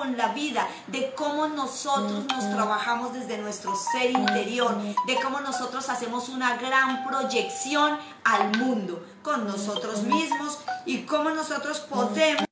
[0.00, 4.74] con la vida, de cómo nosotros nos trabajamos desde nuestro ser interior,
[5.06, 11.80] de cómo nosotros hacemos una gran proyección al mundo con nosotros mismos y cómo nosotros
[11.80, 12.46] podemos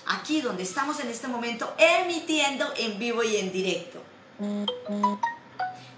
[0.07, 4.03] aquí donde estamos en este momento emitiendo en vivo y en directo.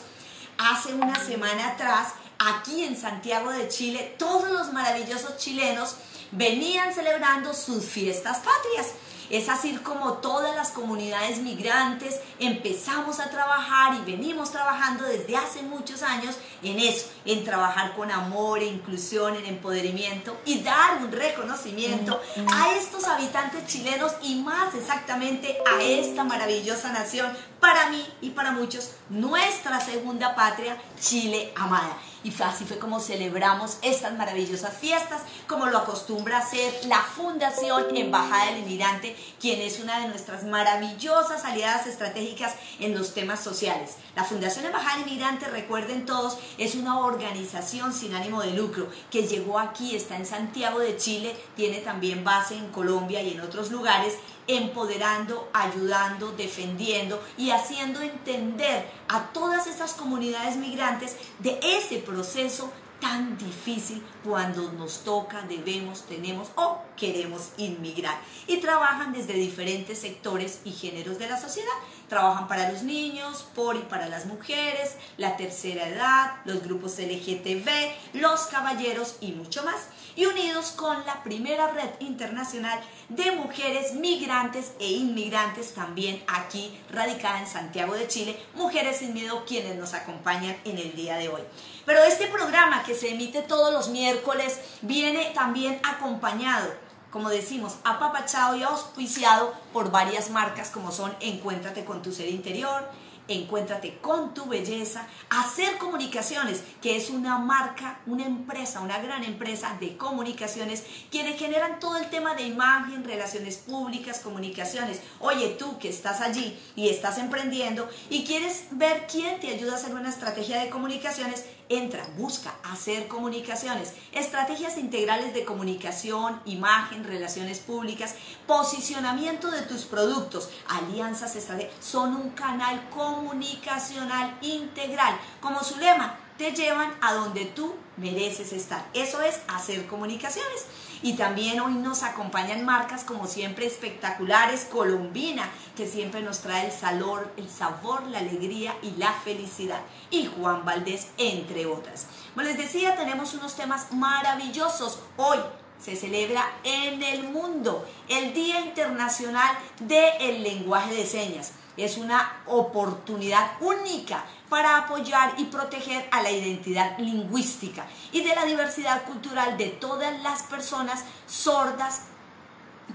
[0.57, 5.97] Hace una semana atrás, aquí en Santiago de Chile, todos los maravillosos chilenos
[6.31, 8.93] venían celebrando sus fiestas patrias.
[9.29, 15.61] Es así como todas las comunidades migrantes empezamos a trabajar y venimos trabajando desde hace
[15.63, 21.11] muchos años en eso, en trabajar con amor, en inclusión, en empoderamiento y dar un
[21.11, 22.19] reconocimiento
[22.53, 28.51] a estos habitantes chilenos y más exactamente a esta maravillosa nación, para mí y para
[28.51, 31.97] muchos, nuestra segunda patria, Chile amada.
[32.27, 38.47] Y así fue como celebramos estas maravillosas fiestas, como lo acostumbra hacer la Fundación Embajada
[38.47, 43.95] del Inmigrante, quien es una de nuestras maravillosas aliadas estratégicas en los temas sociales.
[44.17, 49.59] La Fundación Embajada Inmigrante, recuerden todos, es una organización sin ánimo de lucro que llegó
[49.59, 54.15] aquí, está en Santiago de Chile, tiene también base en Colombia y en otros lugares
[54.47, 63.37] empoderando, ayudando, defendiendo y haciendo entender a todas esas comunidades migrantes de ese proceso tan
[63.37, 68.19] difícil cuando nos toca, debemos, tenemos o queremos inmigrar.
[68.47, 71.71] Y trabajan desde diferentes sectores y géneros de la sociedad.
[72.09, 77.69] Trabajan para los niños, por y para las mujeres, la tercera edad, los grupos LGTB,
[78.13, 79.87] los caballeros y mucho más.
[80.15, 87.39] Y unidos con la primera red internacional de mujeres migrantes e inmigrantes también aquí radicada
[87.39, 91.41] en Santiago de Chile, Mujeres sin Miedo, quienes nos acompañan en el día de hoy.
[91.87, 96.69] Pero este programa que se emite todos los miércoles viene también acompañado,
[97.11, 102.91] como decimos, apapachado y auspiciado por varias marcas como son Encuéntrate con tu ser interior,
[103.29, 109.75] Encuéntrate con tu belleza, hacer comunicaciones, que es una marca, una empresa, una gran empresa
[109.81, 115.01] de comunicaciones, quienes generan todo el tema de imagen, relaciones públicas, comunicaciones.
[115.19, 119.75] Oye, tú que estás allí y estás emprendiendo y quieres ver quién te ayuda a
[119.75, 127.59] hacer una estrategia de comunicaciones, entra, busca hacer comunicaciones, estrategias integrales de comunicación, imagen, relaciones
[127.59, 135.17] públicas, posicionamiento de tus productos, alianzas estratégicas, son un canal comunicacional integral.
[135.41, 138.85] Como su lema, te llevan a donde tú mereces estar.
[138.93, 140.65] Eso es hacer comunicaciones.
[141.01, 146.71] Y también hoy nos acompañan marcas como siempre espectaculares, Colombina, que siempre nos trae el
[146.71, 149.81] sabor, el sabor, la alegría y la felicidad.
[150.09, 152.07] Y Juan Valdés, entre otras.
[152.33, 154.99] Como les decía, tenemos unos temas maravillosos.
[155.17, 155.37] Hoy
[155.79, 161.51] se celebra en el mundo el Día Internacional del Lenguaje de Señas.
[161.77, 168.45] Es una oportunidad única para apoyar y proteger a la identidad lingüística y de la
[168.45, 172.03] diversidad cultural de todas las personas sordas,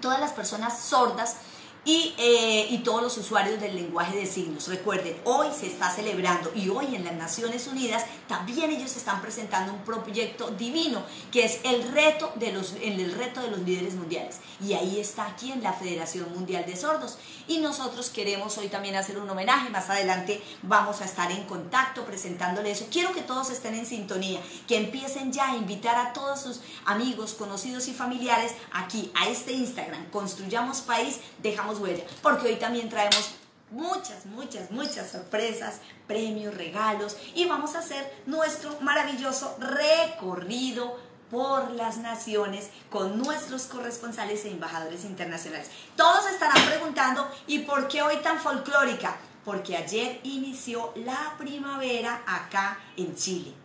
[0.00, 1.36] todas las personas sordas
[1.84, 4.68] eh, y, todos los usuarios del lenguaje de signos.
[4.68, 9.72] Recuerden, hoy se está celebrando y hoy en las Naciones Unidas también ellos están presentando
[9.72, 14.36] un proyecto divino que es el reto de los, el reto de los líderes mundiales.
[14.64, 17.18] Y ahí está aquí en la Federación Mundial de Sordos.
[17.48, 19.68] Y nosotros queremos hoy también hacer un homenaje.
[19.70, 22.86] Más adelante vamos a estar en contacto presentándole eso.
[22.92, 27.34] Quiero que todos estén en sintonía, que empiecen ya a invitar a todos sus amigos,
[27.34, 30.10] conocidos y familiares aquí a este Instagram.
[30.10, 33.34] Construyamos País, dejamos huella, porque hoy también traemos
[33.70, 40.98] muchas, muchas, muchas sorpresas, premios, regalos y vamos a hacer nuestro maravilloso recorrido
[41.30, 45.70] por las naciones con nuestros corresponsales e embajadores internacionales.
[45.96, 49.16] Todos estarán preguntando, ¿y por qué hoy tan folclórica?
[49.42, 53.61] Porque ayer inició la primavera acá en Chile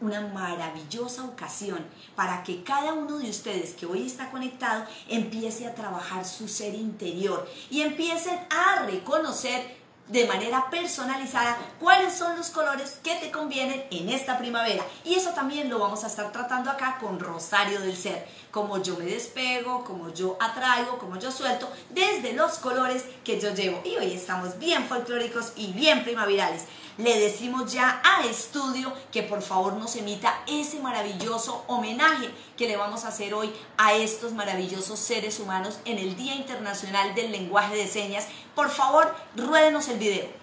[0.00, 5.74] una maravillosa ocasión para que cada uno de ustedes que hoy está conectado empiece a
[5.74, 9.80] trabajar su ser interior y empiecen a reconocer
[10.10, 14.84] de manera personalizada cuáles son los colores que te convienen en esta primavera.
[15.04, 18.26] Y eso también lo vamos a estar tratando acá con Rosario del Ser.
[18.50, 23.54] Como yo me despego, como yo atraigo, como yo suelto, desde los colores que yo
[23.54, 23.80] llevo.
[23.84, 26.64] Y hoy estamos bien folclóricos y bien primaverales
[27.02, 32.76] le decimos ya a estudio que por favor nos emita ese maravilloso homenaje que le
[32.76, 37.74] vamos a hacer hoy a estos maravillosos seres humanos en el Día Internacional del Lenguaje
[37.74, 38.26] de Señas.
[38.54, 40.39] Por favor, ruédenos el video.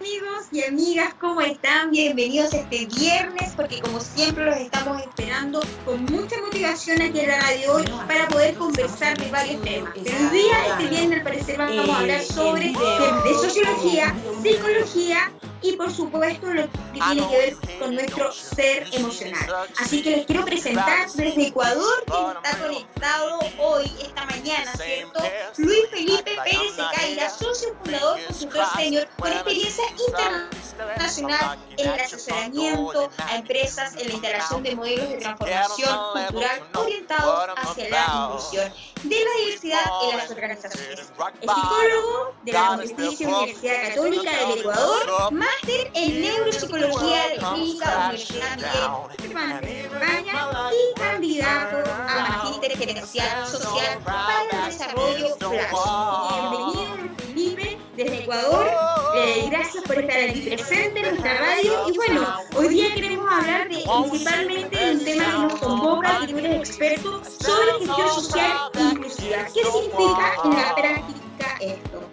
[0.00, 1.90] Amigos y amigas, ¿cómo están?
[1.90, 7.40] Bienvenidos este viernes, porque como siempre los estamos esperando con mucha motivación aquí en la
[7.40, 9.92] radio hoy para poder conversar de varios temas.
[9.94, 15.72] Pero hoy día, este viernes, al parecer, vamos a hablar sobre de sociología, psicología y
[15.72, 19.66] por supuesto lo que tiene que ver con nuestro ser emocional.
[19.78, 25.20] Así que les quiero presentar desde Ecuador, que está conectado hoy, esta mañana, ¿cierto?
[25.58, 33.36] Luis Felipe Pérez Secaira, socio fundador, consultor senior, con experiencia internacional en el asesoramiento a
[33.36, 38.72] empresas en la integración de modelos de transformación cultural orientados hacia la inclusión
[39.02, 39.80] de la diversidad
[40.10, 41.00] en las organizaciones.
[41.00, 48.56] Es psicólogo de la Pontificia Universidad Católica del Ecuador, máster en neuropsicología de Clínica Universidad
[48.56, 55.70] Miguel España y candidato a Magíster Gerencial Social para el Desarrollo Flash.
[56.30, 58.66] Bienvenido, Felipe, desde Ecuador.
[59.16, 61.72] Eh, gracias por estar aquí presente en nuestra radio.
[61.88, 66.28] Y bueno, hoy día queremos hablar de, principalmente de un tema que nos convoca, que
[66.28, 69.36] tú eres experto, sobre gestión social inclusiva.
[69.52, 72.08] ¿Qué significa en la práctica esto?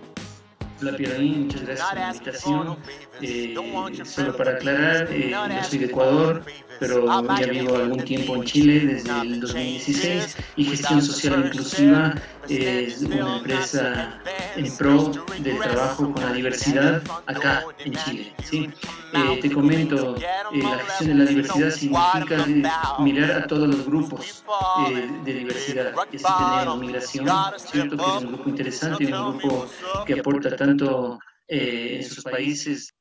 [0.82, 2.78] Hola Pierre, muchas gracias por la invitación.
[3.22, 3.56] Eh,
[4.04, 6.44] solo para aclarar, eh, yo soy de Ecuador,
[6.80, 7.06] pero
[7.40, 12.16] ya vivo algún tiempo en Chile desde el 2016 y Gestión Social Inclusiva
[12.50, 14.22] es una empresa
[14.56, 18.34] en pro del trabajo con la diversidad acá en Chile.
[18.44, 18.70] ¿sí?
[19.14, 20.16] Eh, te comento,
[20.52, 22.46] la gestión de la diversidad significa
[23.00, 24.44] mirar a todos los grupos
[25.24, 27.28] de diversidad, que sí tenemos migración,
[27.58, 27.98] ¿cierto?
[27.98, 29.68] que es un grupo interesante, un grupo
[30.06, 31.18] que aporta tanto
[31.48, 32.95] en sus países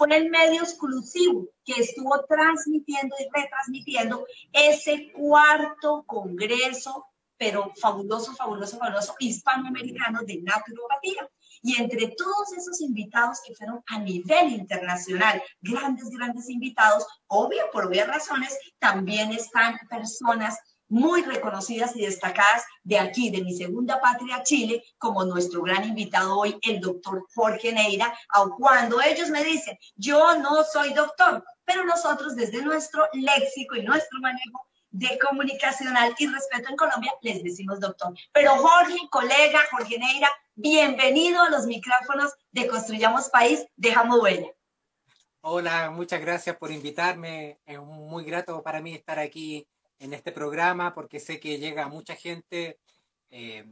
[0.00, 7.04] fue el medio exclusivo que estuvo transmitiendo y retransmitiendo ese cuarto congreso,
[7.36, 11.28] pero fabuloso, fabuloso, fabuloso, hispanoamericano de naturopatía.
[11.60, 17.84] Y entre todos esos invitados que fueron a nivel internacional, grandes, grandes invitados, obvio, por
[17.84, 20.58] obvias razones, también están personas
[20.90, 26.38] muy reconocidas y destacadas de aquí, de mi segunda patria, Chile, como nuestro gran invitado
[26.38, 31.84] hoy, el doctor Jorge Neira, aun cuando ellos me dicen, yo no soy doctor, pero
[31.84, 37.78] nosotros desde nuestro léxico y nuestro manejo de comunicacional y respeto en Colombia, les decimos
[37.78, 38.12] doctor.
[38.32, 44.48] Pero Jorge, colega, Jorge Neira, bienvenido a los micrófonos de Construyamos País, dejamos huella.
[45.42, 47.60] Hola, muchas gracias por invitarme.
[47.64, 49.66] Es muy grato para mí estar aquí
[50.00, 52.80] en este programa porque sé que llega mucha gente.
[53.28, 53.64] Eh,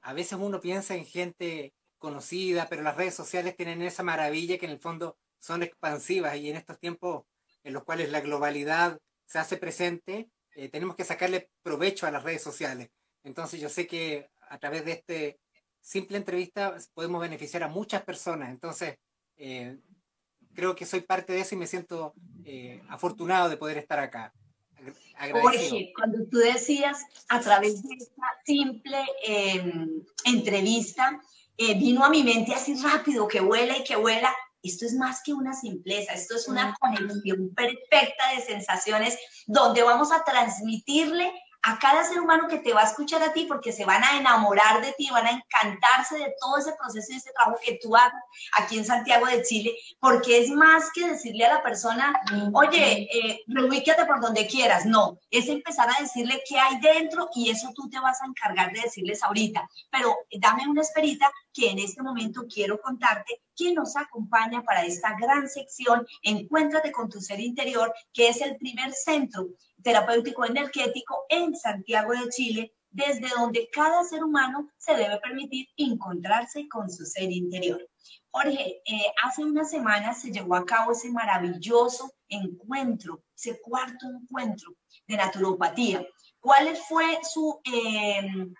[0.00, 4.66] a veces uno piensa en gente conocida, pero las redes sociales tienen esa maravilla que
[4.66, 7.24] en el fondo son expansivas y en estos tiempos
[7.64, 12.22] en los cuales la globalidad se hace presente, eh, tenemos que sacarle provecho a las
[12.22, 12.90] redes sociales.
[13.24, 15.40] Entonces yo sé que a través de este
[15.80, 18.50] simple entrevista podemos beneficiar a muchas personas.
[18.50, 18.98] Entonces
[19.36, 19.78] eh,
[20.54, 22.14] creo que soy parte de eso y me siento
[22.88, 24.32] afortunado de poder estar acá.
[25.32, 31.18] Jorge, cuando tú decías a través de esta simple em, entrevista,
[31.56, 34.34] eh, vino a mi mente así rápido, que vuela y que vuela.
[34.62, 39.16] Esto es más que una simpleza, esto es una conexión perfecta de sensaciones
[39.46, 41.32] donde vamos a transmitirle
[41.66, 44.16] a cada ser humano que te va a escuchar a ti porque se van a
[44.16, 47.96] enamorar de ti, van a encantarse de todo ese proceso y ese trabajo que tú
[47.96, 48.20] haces
[48.52, 52.20] aquí en Santiago de Chile, porque es más que decirle a la persona,
[52.52, 53.40] oye, eh,
[54.06, 57.98] por donde quieras, no, es empezar a decirle qué hay dentro y eso tú te
[57.98, 62.80] vas a encargar de decirles ahorita, pero dame una esperita que en este momento quiero
[62.80, 68.40] contarte quién nos acompaña para esta gran sección Encuéntrate con tu ser interior, que es
[68.40, 69.48] el primer centro
[69.82, 76.66] terapéutico energético en Santiago de Chile, desde donde cada ser humano se debe permitir encontrarse
[76.68, 77.86] con su ser interior.
[78.30, 84.74] Jorge, eh, hace una semana se llevó a cabo ese maravilloso encuentro, ese cuarto encuentro
[85.06, 86.06] de naturopatía.
[86.40, 88.54] ¿Cuál fue su, em,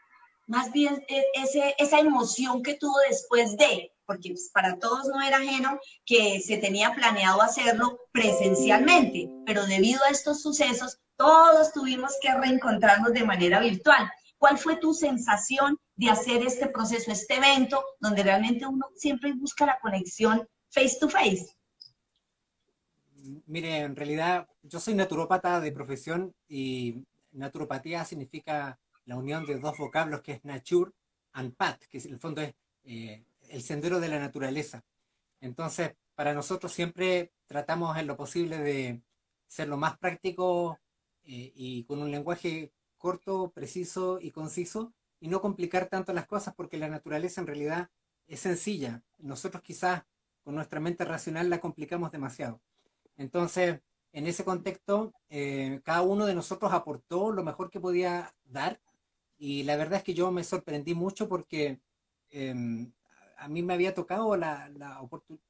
[0.46, 3.92] más bien, e, ese, esa emoción que tuvo después de?
[4.06, 10.02] Porque pues, para todos no era ajeno que se tenía planeado hacerlo presencialmente, pero debido
[10.04, 14.10] a estos sucesos todos tuvimos que reencontrarnos de manera virtual.
[14.38, 19.64] ¿Cuál fue tu sensación de hacer este proceso, este evento, donde realmente uno siempre busca
[19.66, 21.56] la conexión face to face?
[23.46, 29.76] Mire, en realidad yo soy naturópata de profesión y naturopatía significa la unión de dos
[29.78, 30.90] vocablos que es nature
[31.32, 32.54] and path, que en el fondo es
[32.84, 34.84] eh, el sendero de la naturaleza.
[35.40, 39.02] Entonces, para nosotros siempre tratamos en lo posible de
[39.46, 40.78] ser lo más práctico
[41.26, 46.54] eh, y con un lenguaje corto, preciso y conciso y no complicar tanto las cosas
[46.54, 47.90] porque la naturaleza en realidad
[48.26, 49.02] es sencilla.
[49.18, 50.04] Nosotros quizás
[50.42, 52.60] con nuestra mente racional la complicamos demasiado.
[53.16, 53.80] Entonces,
[54.12, 58.80] en ese contexto, eh, cada uno de nosotros aportó lo mejor que podía dar
[59.38, 61.80] y la verdad es que yo me sorprendí mucho porque
[62.30, 62.92] em,
[63.36, 64.70] a mí me había tocado la,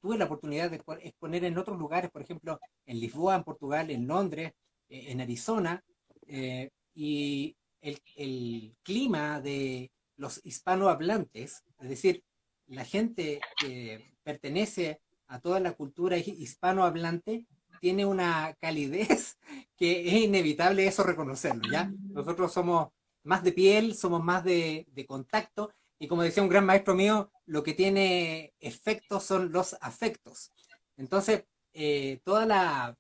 [0.01, 4.07] tuve la oportunidad de exponer en otros lugares, por ejemplo, en Lisboa, en Portugal, en
[4.07, 4.53] Londres,
[4.89, 5.85] en Arizona,
[6.27, 12.25] eh, y el, el, clima de los hispanohablantes, es decir,
[12.67, 17.47] la gente que pertenece a toda la cultura hispanohablante,
[17.81, 19.39] tiene una calidez
[19.77, 21.93] que es inevitable eso reconocerlo, ¿ya?
[22.11, 22.89] Nosotros somos
[23.23, 27.31] más de piel, somos más de, de contacto, y como decía un gran maestro mío,
[27.47, 30.53] lo que tiene efectos son los afectos.
[30.97, 32.97] Entonces, eh, toda la...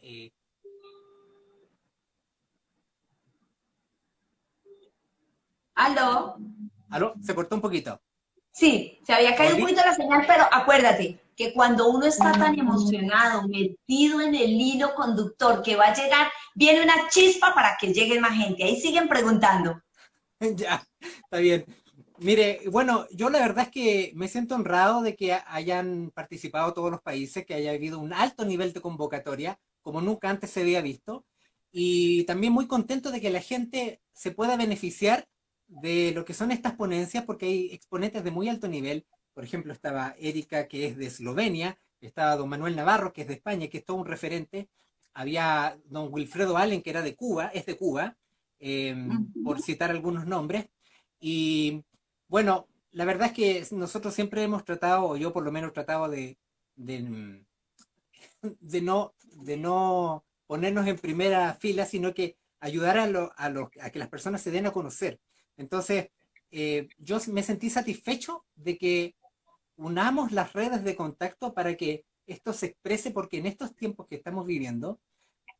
[0.00, 0.30] Eh...
[5.76, 6.38] ¿Aló?
[6.88, 7.14] ¿Aló?
[7.22, 8.00] Se cortó un poquito.
[8.50, 12.58] Sí, se había caído un poquito la señal, pero acuérdate que cuando uno está tan
[12.58, 17.92] emocionado, metido en el hilo conductor que va a llegar, viene una chispa para que
[17.92, 18.64] llegue más gente.
[18.64, 19.82] Ahí siguen preguntando.
[20.56, 21.66] ya, está bien.
[22.18, 26.90] Mire, bueno, yo la verdad es que me siento honrado de que hayan participado todos
[26.90, 30.80] los países, que haya habido un alto nivel de convocatoria, como nunca antes se había
[30.80, 31.26] visto,
[31.70, 35.28] y también muy contento de que la gente se pueda beneficiar
[35.68, 39.06] de lo que son estas ponencias, porque hay exponentes de muy alto nivel.
[39.34, 43.34] Por ejemplo, estaba Erika, que es de Eslovenia, estaba don Manuel Navarro, que es de
[43.34, 44.68] España, que es todo un referente,
[45.14, 48.16] había don Wilfredo Allen, que era de Cuba, es de Cuba,
[48.58, 50.66] em, por citar algunos nombres,
[51.20, 51.82] y
[52.28, 55.74] bueno, la verdad es que nosotros siempre hemos tratado, o yo por lo menos he
[55.74, 56.38] tratado de,
[56.74, 57.44] de,
[58.60, 63.46] de, no, de no ponernos en primera fila, sino que ayudar a, lo, a,
[63.80, 65.20] a que las personas se den a conocer.
[65.56, 66.10] Entonces,
[66.50, 69.14] eh, yo me sentí satisfecho de que
[69.76, 74.16] unamos las redes de contacto para que esto se exprese, porque en estos tiempos que
[74.16, 75.00] estamos viviendo,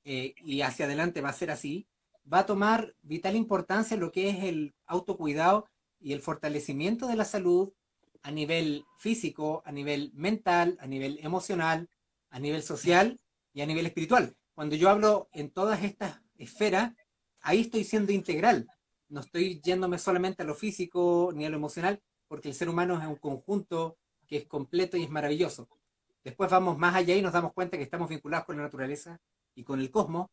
[0.04, 1.86] eh, y hacia adelante va a ser así,
[2.32, 5.68] va a tomar vital importancia lo que es el autocuidado
[6.00, 7.72] y el fortalecimiento de la salud
[8.22, 11.88] a nivel físico, a nivel mental, a nivel emocional,
[12.30, 13.20] a nivel social
[13.52, 14.36] y a nivel espiritual.
[14.54, 16.92] Cuando yo hablo en todas estas esferas,
[17.40, 18.66] ahí estoy siendo integral.
[19.08, 23.00] No estoy yéndome solamente a lo físico ni a lo emocional, porque el ser humano
[23.00, 25.68] es un conjunto que es completo y es maravilloso.
[26.24, 29.20] Después vamos más allá y nos damos cuenta que estamos vinculados con la naturaleza
[29.54, 30.28] y con el cosmos,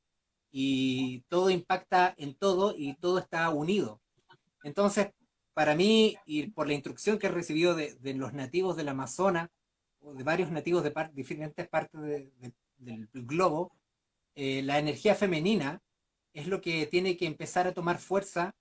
[0.51, 4.01] y todo impacta en todo y todo está unido.
[4.63, 5.11] Entonces,
[5.53, 9.49] para mí, y por la instrucción que he recibido de, los nativos del Amazonas,
[9.99, 13.75] o de varios nativos de diferentes partes del globo,
[14.35, 15.81] eh, la energía femenina
[16.33, 18.55] es lo que tiene que empezar a tomar fuerza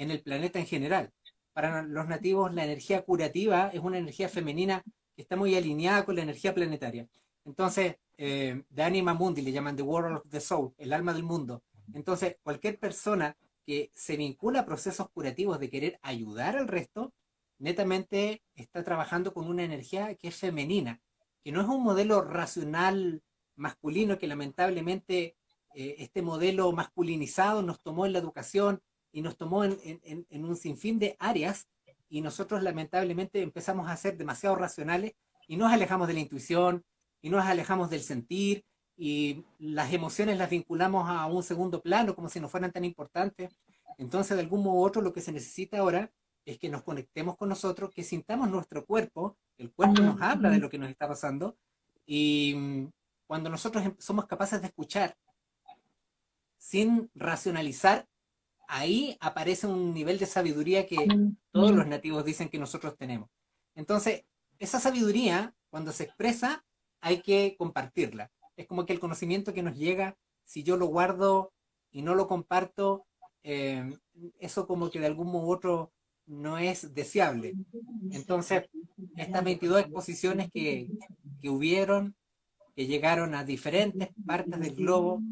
[0.00, 1.12] en el planeta en general.
[1.52, 4.82] Para los nativos, la energía curativa es una energía femenina
[5.14, 7.06] que está muy alineada con la energía planetaria.
[7.44, 11.22] Entonces, eh, The Anima Mundi le llaman The World of the Soul, el alma del
[11.22, 11.62] mundo.
[11.92, 17.12] Entonces, cualquier persona que se vincula a procesos curativos de querer ayudar al resto,
[17.58, 21.02] netamente está trabajando con una energía que es femenina,
[21.44, 23.22] que no es un modelo racional
[23.54, 25.36] masculino que lamentablemente
[25.74, 28.80] eh, este modelo masculinizado nos tomó en la educación
[29.12, 31.68] y nos tomó en, en, un sinfín de áreas
[32.08, 35.14] y nosotros lamentablemente empezamos a ser demasiado racionales
[35.46, 36.84] y nos alejamos de la intuición
[37.20, 38.64] y nos alejamos del sentir
[38.96, 43.56] y las emociones las vinculamos a un segundo plano como si no fueran tan importantes.
[43.98, 46.10] Entonces, de algún modo u otro, lo que se necesita ahora
[46.44, 50.58] es que nos conectemos con nosotros, que sintamos nuestro cuerpo, el cuerpo nos habla de
[50.58, 51.56] lo que nos está pasando,
[52.06, 52.90] y mm,
[53.26, 55.16] cuando nosotros em, somos capaces de escuchar
[56.58, 58.06] sin racionalizar,
[58.70, 61.06] ahí aparece un nivel de sabiduría que
[61.52, 63.28] todos los nativos dicen que nosotros tenemos.
[63.74, 64.24] Entonces,
[64.58, 66.64] esa sabiduría, cuando se expresa,
[67.00, 71.52] hay que compartirla es como que el conocimiento que nos llega, si yo lo guardo
[71.90, 73.06] y no lo comparto,
[73.42, 73.96] eh,
[74.38, 75.92] eso como que de algún modo u otro
[76.26, 77.54] no es deseable.
[78.10, 78.68] Entonces,
[79.16, 80.88] estas 22 exposiciones que,
[81.40, 82.14] que hubieron,
[82.76, 85.22] que llegaron a diferentes partes del globo,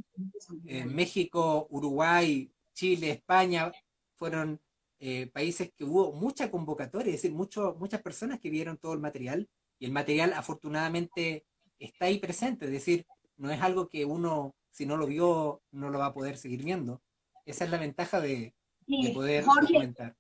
[0.65, 3.73] México, Uruguay, Chile, España,
[4.15, 4.61] fueron
[5.01, 9.01] eh, países que hubo mucha convocatoria, es decir, mucho, muchas personas que vieron todo el
[9.01, 9.49] material
[9.81, 11.45] y el material afortunadamente
[11.81, 13.05] está ahí presente, es decir,
[13.37, 16.63] no es algo que uno, si no lo vio, no lo va a poder seguir
[16.63, 17.03] viendo.
[17.45, 18.55] Esa es la ventaja de,
[19.13, 20.15] poder documentar.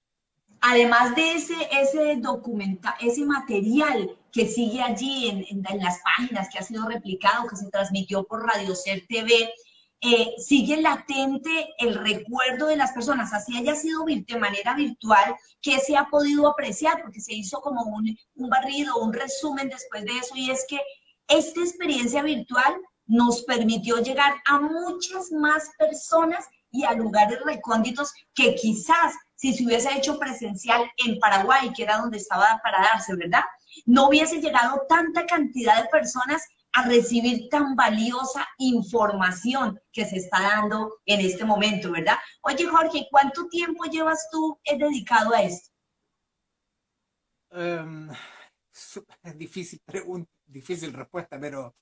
[0.60, 6.58] Además de ese, ese, documenta, ese material que sigue allí en, en, las páginas, que
[6.58, 9.52] ha sido replicado, que se transmitió por Radio Ser TV,
[10.00, 15.80] eh, sigue latente el recuerdo de las personas, así haya sido de manera virtual, que
[15.80, 20.18] se ha podido apreciar, porque se hizo como un, un barrido, un resumen después de
[20.18, 20.80] eso, y es que
[21.26, 22.76] esta experiencia virtual
[23.06, 29.64] nos permitió llegar a muchas más personas y a lugares recónditos que quizás si se
[29.64, 33.44] hubiese hecho presencial en Paraguay, que era donde estaba para darse, ¿verdad?
[33.86, 40.42] No hubiese llegado tanta cantidad de personas a recibir tan valiosa información que se está
[40.42, 42.16] dando en este momento, ¿verdad?
[42.42, 45.70] Oye, Jorge, ¿cuánto tiempo llevas tú dedicado a esto?
[47.50, 48.10] Um,
[49.22, 51.74] es difícil pregunta, difícil respuesta, pero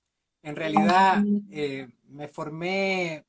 [0.42, 3.24] en realidad eh, me formé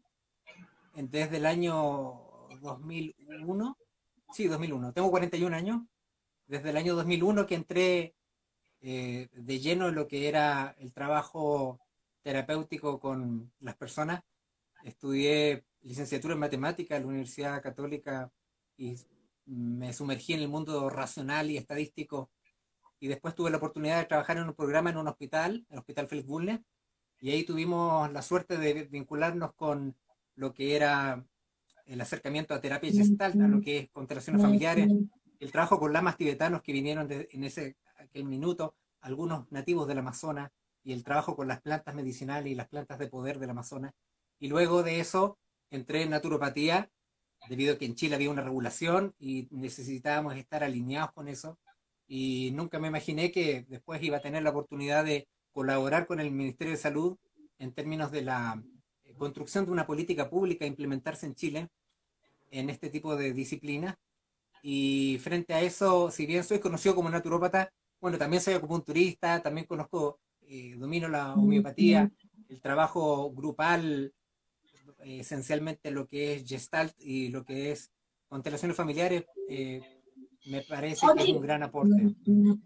[0.94, 2.22] desde el año
[2.62, 3.78] 2001.
[4.34, 4.94] Sí, 2001.
[4.94, 5.82] Tengo 41 años.
[6.46, 8.16] Desde el año 2001 que entré
[8.82, 11.80] eh, de lleno en lo que era el trabajo
[12.22, 14.22] terapéutico con las personas.
[14.84, 18.32] Estudié licenciatura en matemática en la Universidad Católica
[18.78, 18.96] y
[19.46, 22.30] me sumergí en el mundo racional y estadístico.
[23.00, 26.08] Y después tuve la oportunidad de trabajar en un programa en un hospital, el Hospital
[26.08, 26.60] Félix Bulnes,
[27.20, 29.96] y ahí tuvimos la suerte de vincularnos con
[30.36, 31.26] lo que era
[31.86, 34.92] el acercamiento a terapia gestal, a lo que es constelaciones familiares,
[35.40, 40.52] el trabajo con lamas tibetanos que vinieron en ese aquel minuto, algunos nativos del Amazonas,
[40.84, 43.94] y el trabajo con las plantas medicinales y las plantas de poder del Amazonas.
[44.40, 45.38] Y luego de eso
[45.70, 46.90] entré en naturopatía,
[47.50, 51.60] debido a que en Chile había una regulación y necesitábamos estar alineados con eso.
[52.08, 56.32] Y nunca me imaginé que después iba a tener la oportunidad de colaborar con el
[56.32, 57.18] Ministerio de Salud
[57.60, 58.64] en términos de la
[59.04, 61.68] eh, construcción de una política pública a implementarse en Chile
[62.50, 63.96] en este tipo de disciplinas.
[64.62, 69.68] Y frente a eso, si bien soy conocido como naturópata, bueno, también soy acupunturista, también
[69.68, 72.12] conozco, eh, domino la homeopatía,
[72.50, 74.14] el trabajo grupal,
[75.04, 77.92] eh, esencialmente lo que es gestalt y lo que es
[78.28, 79.26] constelaciones familiares,
[80.48, 82.16] me parece que es un gran aporte.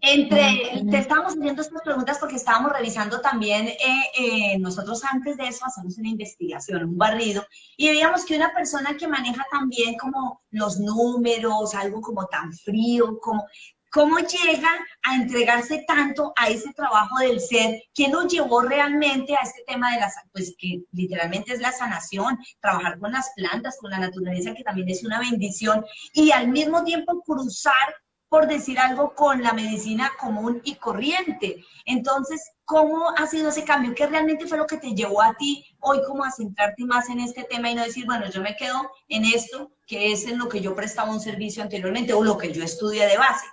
[0.00, 3.76] Entre, te estábamos haciendo estas preguntas porque estábamos revisando también, eh,
[4.18, 7.44] eh, nosotros antes de eso hacemos una investigación, un barrido,
[7.76, 13.18] y veíamos que una persona que maneja también como los números, algo como tan frío,
[13.20, 13.44] como
[13.92, 14.70] ¿Cómo llega
[15.02, 17.82] a entregarse tanto a ese trabajo del ser?
[17.92, 22.38] ¿Qué lo llevó realmente a este tema de la, pues que literalmente es la sanación,
[22.62, 26.84] trabajar con las plantas, con la naturaleza, que también es una bendición, y al mismo
[26.84, 27.74] tiempo cruzar,
[28.30, 31.62] por decir algo, con la medicina común y corriente?
[31.84, 33.94] Entonces, ¿cómo ha sido ese cambio?
[33.94, 37.20] ¿Qué realmente fue lo que te llevó a ti hoy como a centrarte más en
[37.20, 40.48] este tema y no decir, bueno, yo me quedo en esto, que es en lo
[40.48, 43.44] que yo prestaba un servicio anteriormente o lo que yo estudié de base?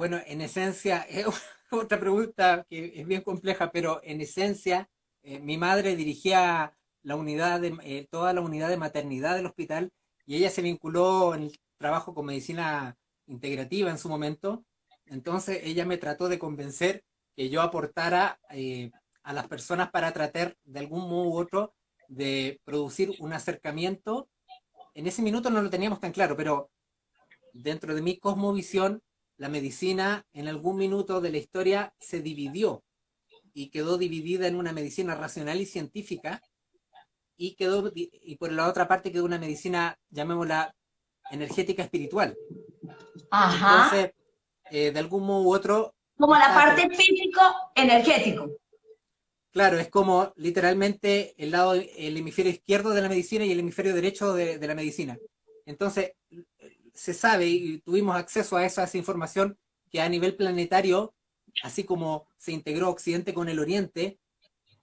[0.00, 1.26] Bueno, en esencia, es
[1.70, 4.88] otra pregunta que es bien compleja, pero en esencia,
[5.22, 9.92] eh, mi madre dirigía la unidad eh, toda la unidad de maternidad del hospital
[10.24, 14.64] y ella se vinculó en el trabajo con medicina integrativa en su momento.
[15.04, 17.04] Entonces ella me trató de convencer
[17.36, 21.74] que yo aportara eh, a las personas para tratar de algún modo u otro
[22.08, 24.30] de producir un acercamiento.
[24.94, 26.70] En ese minuto no lo teníamos tan claro, pero
[27.52, 29.02] dentro de mi cosmovisión
[29.40, 32.84] la medicina en algún minuto de la historia se dividió
[33.54, 36.42] y quedó dividida en una medicina racional y científica
[37.38, 40.76] y quedó y por la otra parte quedó una medicina llamémosla
[41.30, 42.36] energética espiritual.
[43.30, 43.84] Ajá.
[43.84, 44.14] Entonces,
[44.70, 47.40] eh, de algún modo u otro como la parte físico
[47.74, 48.58] energético.
[49.52, 53.94] Claro, es como literalmente el lado, el hemisferio izquierdo de la medicina y el hemisferio
[53.94, 55.16] derecho de, de la medicina.
[55.64, 56.12] Entonces,
[57.00, 59.56] se sabe y tuvimos acceso a esa, información
[59.90, 61.14] que a nivel planetario,
[61.62, 64.18] así como se integró Occidente con el Oriente,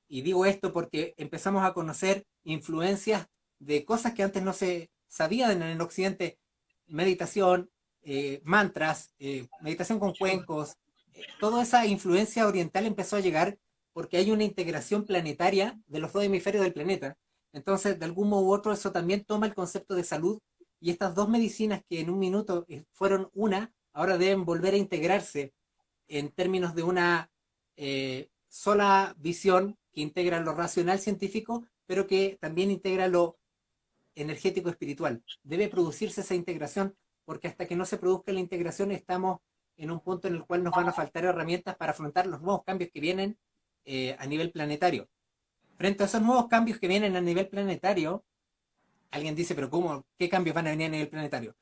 [0.07, 3.27] y digo esto porque empezamos a conocer influencias
[3.59, 6.39] de cosas que antes no se sabían en el Occidente,
[6.87, 7.69] meditación,
[8.01, 10.75] eh, mantras, eh, meditación con cuencos,
[11.13, 13.59] eh, toda esa influencia oriental empezó a llegar
[13.93, 17.15] porque hay una integración planetaria de los dos hemisferios del planeta.
[17.53, 20.39] Entonces, de algún modo u otro, eso también toma el concepto de salud
[20.79, 24.77] y estas dos medicinas que en un minuto eh, fueron una, ahora deben volver a
[24.77, 25.53] integrarse
[26.07, 27.31] en términos de una
[27.75, 33.37] eh, sola visión que integra lo racional científico, pero que también integra lo
[34.15, 35.23] energético espiritual.
[35.43, 39.39] Debe producirse esa integración porque hasta que no se produzca la integración estamos
[39.75, 42.63] en un punto en el cual nos van a faltar herramientas para afrontar los nuevos
[42.63, 43.37] cambios que vienen
[43.85, 45.07] eh, a nivel planetario.
[45.75, 48.25] Frente a esos nuevos cambios que vienen a nivel planetario,
[49.11, 50.05] alguien dice, pero ¿cómo?
[50.17, 51.55] ¿Qué cambios van a venir a nivel planetario?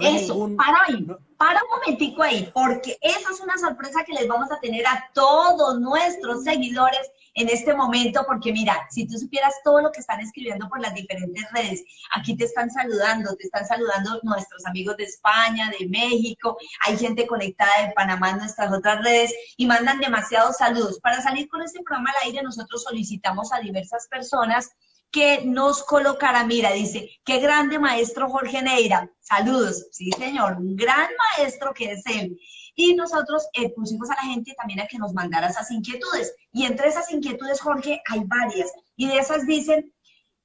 [0.00, 4.50] Eso, para ahí, para un momentico ahí, porque esa es una sorpresa que les vamos
[4.52, 9.80] a tener a todos nuestros seguidores en este momento, porque mira, si tú supieras todo
[9.80, 11.82] lo que están escribiendo por las diferentes redes,
[12.14, 17.26] aquí te están saludando, te están saludando nuestros amigos de España, de México, hay gente
[17.26, 21.00] conectada de Panamá nuestras otras redes y mandan demasiados saludos.
[21.00, 24.70] Para salir con este programa al aire, nosotros solicitamos a diversas personas
[25.12, 31.10] que nos colocara, mira, dice, qué grande maestro Jorge Neira, saludos, sí señor, un gran
[31.36, 32.40] maestro que es él.
[32.74, 36.34] Y nosotros eh, pusimos a la gente también a que nos mandara esas inquietudes.
[36.52, 38.72] Y entre esas inquietudes, Jorge, hay varias.
[38.96, 39.92] Y de esas dicen,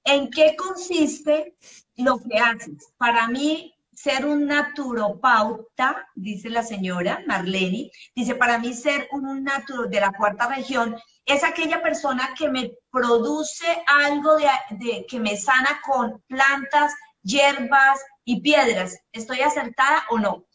[0.03, 1.55] ¿en qué consiste
[1.95, 2.91] lo que haces?
[2.97, 9.87] Para mí, ser un naturopauta, dice la señora Marlene, dice, para mí ser un naturo
[9.87, 15.81] de la cuarta región es aquella persona que me produce algo de, que me sana
[15.83, 18.99] con plantas, hierbas y piedras.
[19.11, 20.45] ¿Estoy acertada o no?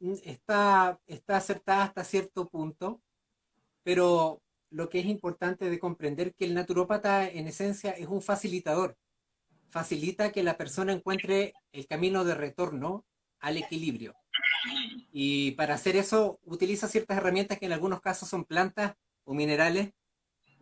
[0.00, 3.02] Está, está acertada hasta cierto punto,
[3.82, 4.40] pero
[4.70, 8.96] lo que es importante de comprender que el naturópata en esencia es un facilitador.
[9.72, 13.06] Facilita que la persona encuentre el camino de retorno
[13.40, 14.14] al equilibrio.
[15.10, 19.94] Y para hacer eso utiliza ciertas herramientas que en algunos casos son plantas o minerales.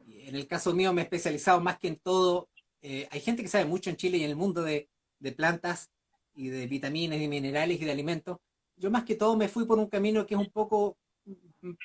[0.06, 2.48] En el caso mío me he especializado más que en todo.
[2.82, 5.90] Eh, hay gente que sabe mucho en Chile y en el mundo de, de plantas
[6.32, 8.38] y de vitaminas y minerales y de alimentos.
[8.76, 10.96] Yo más que todo me fui por un camino que es un poco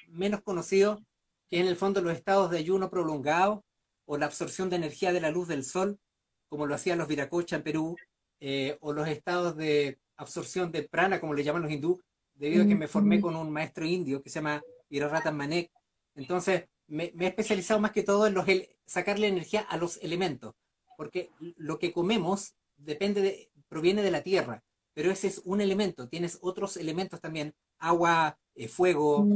[0.09, 1.03] menos conocido,
[1.49, 3.65] que es en el fondo los estados de ayuno prolongado
[4.05, 5.99] o la absorción de energía de la luz del sol,
[6.47, 7.95] como lo hacían los viracocha en Perú,
[8.39, 12.01] eh, o los estados de absorción de prana, como le llaman los hindú,
[12.33, 15.71] debido a que me formé con un maestro indio que se llama Iraratan Manek.
[16.15, 18.45] Entonces, me, he especializado más que todo en los
[18.85, 20.53] sacarle energía a los elementos,
[20.97, 26.07] porque lo que comemos depende de, proviene de la tierra, pero ese es un elemento,
[26.07, 29.27] tienes otros elementos también, agua, eh, fuego,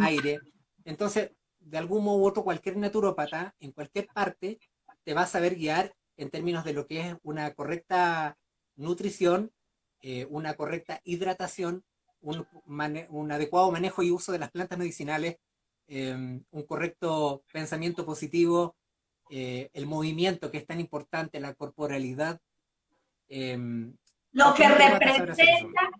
[0.00, 0.40] aire.
[0.84, 4.58] Entonces, de algún modo u otro, cualquier naturópata, en cualquier parte,
[5.04, 8.36] te va a saber guiar en términos de lo que es una correcta
[8.76, 9.50] nutrición
[10.00, 11.82] eh, una correcta hidratación,
[12.20, 12.46] un,
[13.10, 15.38] un, adecuado manejo y uso de las plantas medicinales,
[15.88, 18.76] em, un correcto pensamiento positivo,
[19.28, 22.40] eh, el movimiento que es tan importante, la corporalidad.
[23.28, 23.92] Em,
[24.32, 25.90] lo que representa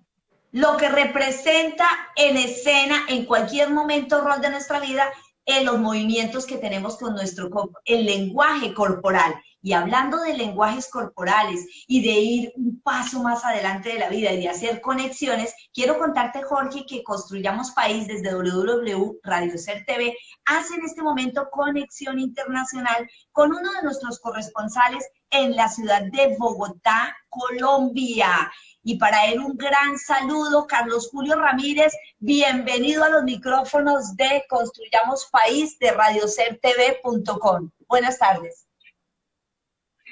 [0.52, 5.12] lo que representa en escena en cualquier momento rol de nuestra vida
[5.44, 7.50] en los movimientos que tenemos con nuestro
[7.84, 9.34] el lenguaje corporal.
[9.60, 14.32] Y hablando de lenguajes corporales y de ir un paso más adelante de la vida
[14.32, 20.16] y de hacer conexiones, quiero contarte, Jorge, que Construyamos País desde WW Radio Ser TV
[20.44, 26.36] hace en este momento conexión internacional con uno de nuestros corresponsales en la ciudad de
[26.38, 28.50] Bogotá, Colombia.
[28.82, 35.26] Y para él un gran saludo, Carlos Julio Ramírez, bienvenido a los micrófonos de Construyamos
[35.30, 37.70] País de radiocertv.com.
[37.88, 38.67] Buenas tardes.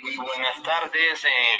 [0.06, 1.24] Muy buenas tardes.
[1.24, 1.58] Eh,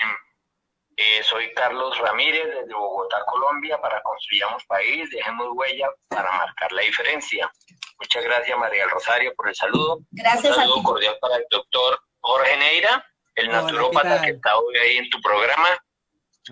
[0.98, 5.10] eh, soy Carlos Ramírez desde Bogotá, Colombia, para Construyamos País.
[5.10, 7.50] Dejemos huella para marcar la diferencia.
[7.98, 9.98] Muchas gracias, María Rosario, por el saludo.
[10.12, 13.04] Gracias Un saludo cordial para el doctor Jorge Neira,
[13.34, 15.68] el naturópata que está hoy ahí en tu programa.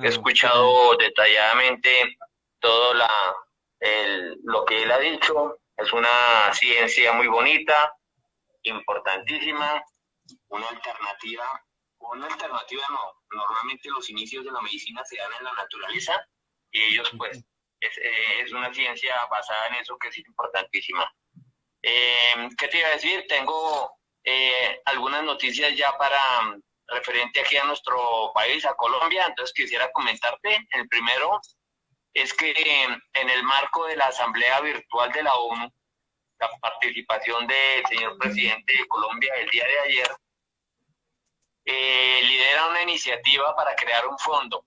[0.02, 2.18] He escuchado detalladamente
[2.58, 3.36] todo la,
[4.42, 5.60] lo que él ha dicho.
[5.76, 7.94] Es una ciencia muy bonita,
[8.64, 9.80] importantísima,
[10.48, 11.46] una alternativa
[12.12, 13.22] una alternativa no.
[13.30, 16.26] Normalmente los inicios de la medicina se dan en la naturaleza
[16.70, 17.38] y ellos pues
[17.80, 21.12] es, eh, es una ciencia basada en eso que es importantísima.
[21.82, 23.24] Eh, ¿Qué te iba a decir?
[23.28, 26.18] Tengo eh, algunas noticias ya para
[26.86, 30.66] referente aquí a nuestro país, a Colombia, entonces quisiera comentarte.
[30.70, 31.40] El primero
[32.14, 35.68] es que en el marco de la Asamblea Virtual de la ONU,
[36.40, 40.16] la participación del señor presidente de Colombia el día de ayer,
[41.64, 44.66] eh, lidera una iniciativa para crear un fondo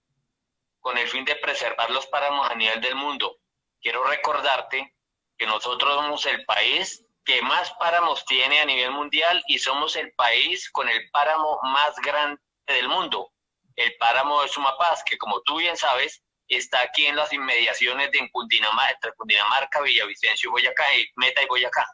[0.80, 3.38] con el fin de preservar los páramos a nivel del mundo.
[3.82, 4.96] Quiero recordarte
[5.38, 10.14] que nosotros somos el país que más páramos tiene a nivel mundial y somos el
[10.14, 13.34] país con el páramo más grande del mundo,
[13.76, 18.30] el páramo de Sumapaz, que como tú bien sabes, está aquí en las inmediaciones de
[18.32, 21.86] Cundinamarca, entre Cundinamarca, Villavicencio, Boyacá, y Meta y Boyacá.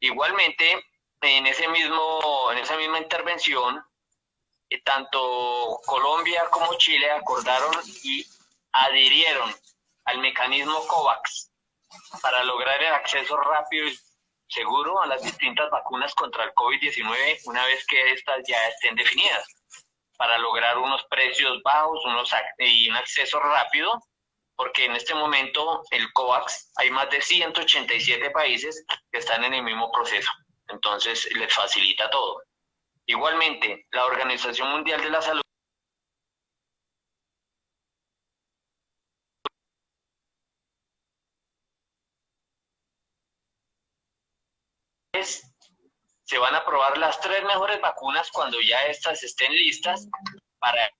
[0.00, 0.82] Igualmente,
[1.24, 3.82] en, ese mismo, en esa misma intervención,
[4.70, 8.24] eh, tanto Colombia como Chile acordaron y
[8.72, 9.54] adhirieron
[10.04, 11.50] al mecanismo COVAX
[12.20, 13.98] para lograr el acceso rápido y
[14.48, 19.46] seguro a las distintas vacunas contra el COVID-19 una vez que éstas ya estén definidas,
[20.16, 24.00] para lograr unos precios bajos unos, y un acceso rápido,
[24.56, 29.62] porque en este momento el COVAX hay más de 187 países que están en el
[29.62, 30.30] mismo proceso,
[30.68, 32.42] entonces les facilita todo.
[33.06, 35.42] Igualmente, la Organización Mundial de la Salud
[46.24, 50.08] se van a probar las tres mejores vacunas cuando ya estas estén listas
[50.58, 50.90] para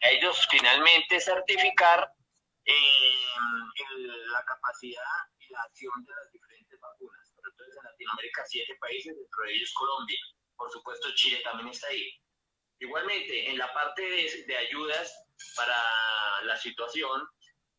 [0.00, 2.10] ellos finalmente certificar
[2.64, 2.74] eh,
[4.32, 5.02] la capacidad
[5.38, 7.19] y la acción de las diferentes vacunas.
[7.60, 10.18] Entonces en Latinoamérica siete países, dentro de ellos Colombia.
[10.56, 12.10] Por supuesto Chile también está ahí.
[12.78, 15.14] Igualmente, en la parte de, de ayudas
[15.54, 15.76] para
[16.44, 17.28] la situación,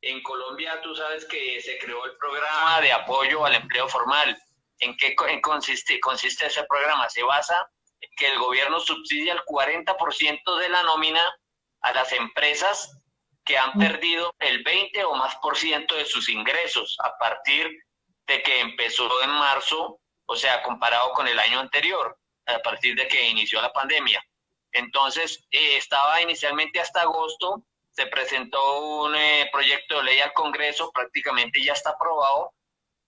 [0.01, 4.37] en Colombia tú sabes que se creó el programa de apoyo al empleo formal
[4.81, 7.07] ¿En qué consiste, consiste ese programa?
[7.07, 7.69] Se basa
[8.01, 11.21] en que el gobierno subsidia el 40% de la nómina
[11.81, 12.97] a las empresas
[13.45, 17.69] que han perdido el 20 o más por ciento de sus ingresos a partir
[18.31, 23.07] de que empezó en marzo, o sea, comparado con el año anterior, a partir de
[23.07, 24.23] que inició la pandemia.
[24.71, 30.91] Entonces, eh, estaba inicialmente hasta agosto, se presentó un eh, proyecto de ley al Congreso,
[30.93, 32.53] prácticamente ya está aprobado,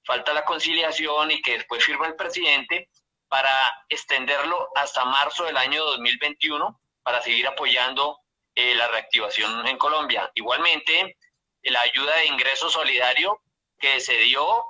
[0.04, 2.90] falta la conciliación y que después firma el presidente
[3.30, 3.50] para
[3.88, 8.20] extenderlo hasta marzo del año 2021 para seguir apoyando
[8.56, 10.30] eh, la reactivación en Colombia.
[10.36, 11.18] Igualmente,
[11.64, 13.42] la ayuda de ingreso solidario
[13.80, 14.66] que se dio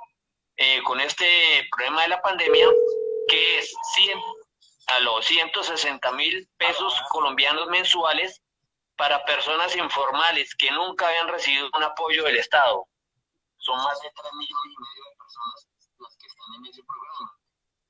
[0.56, 2.68] eh, con este problema de la pandemia,
[3.28, 4.18] que es 100,
[4.86, 8.42] a los 160 mil pesos colombianos mensuales
[8.96, 12.86] para personas informales que nunca habían recibido un apoyo del Estado.
[13.58, 17.38] Son más de 3 millones y medio personas las que están en ese programa.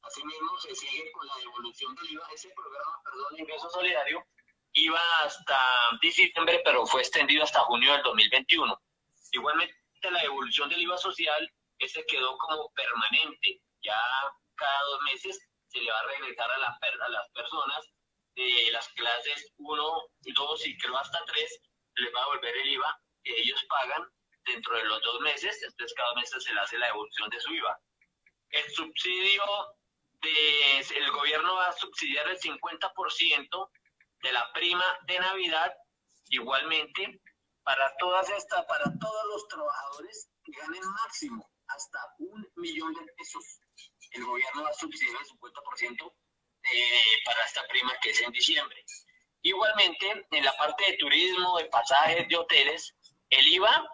[0.02, 2.28] Asimismo, se sigue con la devolución del IVA.
[2.32, 4.24] Ese programa, perdón, ingreso solidario,
[4.74, 5.58] iba hasta
[6.00, 8.80] diciembre, pero fue extendido hasta junio del 2021.
[9.32, 13.60] Igualmente, la devolución del IVA social, ese quedó como permanente.
[13.82, 13.96] Ya
[14.56, 17.84] cada dos meses se le va a regresar a, la, a las personas
[18.36, 21.60] de las clases 1, 2 y creo hasta 3,
[21.96, 24.08] les va a volver el IVA que ellos pagan
[24.44, 27.54] dentro de los dos meses, entonces cada mes se le hace la devolución de su
[27.54, 27.80] IVA.
[28.50, 29.42] El subsidio,
[30.20, 33.70] de, el gobierno va a subsidiar el 50%
[34.22, 35.72] de la prima de Navidad,
[36.28, 37.20] igualmente,
[37.62, 43.60] para todas estas, para todos los trabajadores que ganen máximo hasta un millón de pesos.
[44.12, 46.14] El gobierno va a subsidiar el 50%
[47.24, 48.84] para esta prima que es en diciembre.
[49.42, 52.94] Igualmente, en la parte de turismo, de pasajes, de hoteles,
[53.28, 53.90] el IVA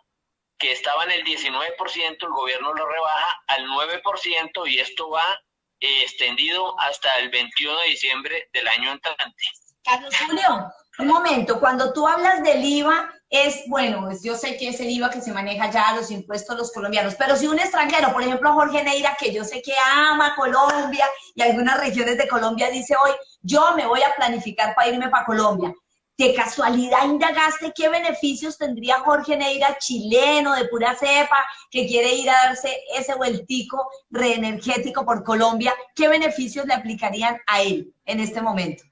[0.59, 5.42] que estaba en el 19%, el gobierno lo rebaja al 9% y esto va
[5.80, 9.44] eh, extendido hasta el 21 de diciembre del año entrante.
[9.83, 14.68] Carlos Julio, un momento, cuando tú hablas del IVA, es, bueno, pues yo sé que
[14.68, 18.12] es el IVA que se maneja ya los impuestos los colombianos, pero si un extranjero,
[18.12, 22.70] por ejemplo Jorge Neira, que yo sé que ama Colombia y algunas regiones de Colombia,
[22.70, 25.72] dice hoy, yo me voy a planificar para irme para Colombia,
[26.20, 32.28] ¿De casualidad indagaste qué beneficios tendría Jorge Neira, chileno, de pura cepa, que quiere ir
[32.28, 35.74] a darse ese vueltico reenergético por Colombia?
[35.94, 38.84] ¿Qué beneficios le aplicarían a él en este momento?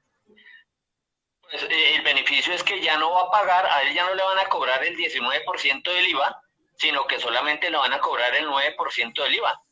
[1.50, 4.14] Pues eh, el beneficio es que ya no va a pagar, a él ya no
[4.14, 6.42] le van a cobrar el 19% del IVA,
[6.76, 9.62] sino que solamente le van a cobrar el 9% del IVA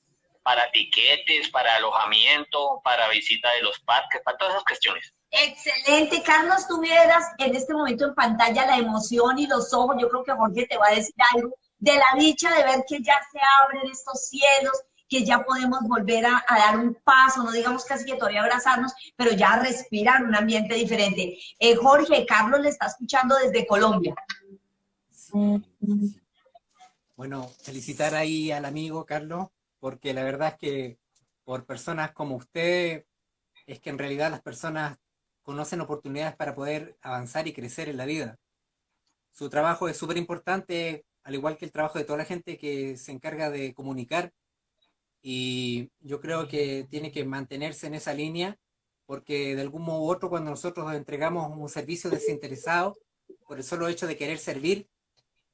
[0.42, 5.12] para tiquetes, para alojamiento, para visita de los parques, para todas esas cuestiones.
[5.30, 10.22] Excelente, Carlos, tuvieras en este momento en pantalla la emoción y los ojos, yo creo
[10.22, 13.40] que Jorge te va a decir algo, de la dicha de ver que ya se
[13.60, 18.16] abren estos cielos, que ya podemos volver a, dar un paso, no digamos casi que
[18.16, 21.38] todavía abrazarnos, pero ya respirar un ambiente diferente.
[21.58, 24.14] Eh, Jorge, Carlos le está escuchando desde Colombia.
[27.16, 30.98] Bueno, felicitar ahí al amigo Carlos, porque la verdad es que
[31.44, 33.04] por personas como usted,
[33.66, 34.98] es que en realidad las personas
[35.42, 38.38] conocen oportunidades para poder avanzar y crecer en la vida.
[39.30, 42.96] Su trabajo es súper importante, al igual que el trabajo de toda la gente que
[42.96, 44.32] se encarga de comunicar.
[45.22, 48.58] Y yo creo que tiene que mantenerse en esa línea,
[49.06, 52.96] porque de algún modo u otro, cuando nosotros entregamos un servicio desinteresado,
[53.46, 54.88] por el solo hecho de querer servir,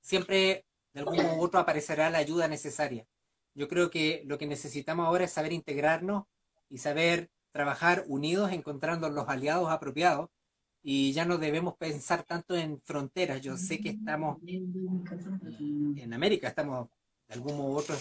[0.01, 3.07] siempre de algún modo u otro aparecerá la ayuda necesaria.
[3.55, 6.25] Yo creo que lo que necesitamos ahora es saber integrarnos
[6.69, 10.31] y saber trabajar unidos encontrando los aliados apropiados
[10.83, 13.41] y ya no debemos pensar tanto en fronteras.
[13.41, 16.89] Yo sé que estamos en América, estamos
[17.29, 17.95] de algún modo u otro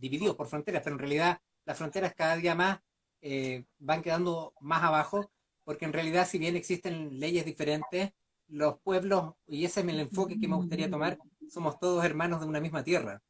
[0.00, 2.80] divididos por fronteras, pero en realidad las fronteras cada día más
[3.22, 5.30] eh, van quedando más abajo,
[5.64, 8.12] porque en realidad si bien existen leyes diferentes,
[8.48, 12.46] los pueblos, y ese es el enfoque que me gustaría tomar, somos todos hermanos de
[12.46, 13.22] una misma tierra.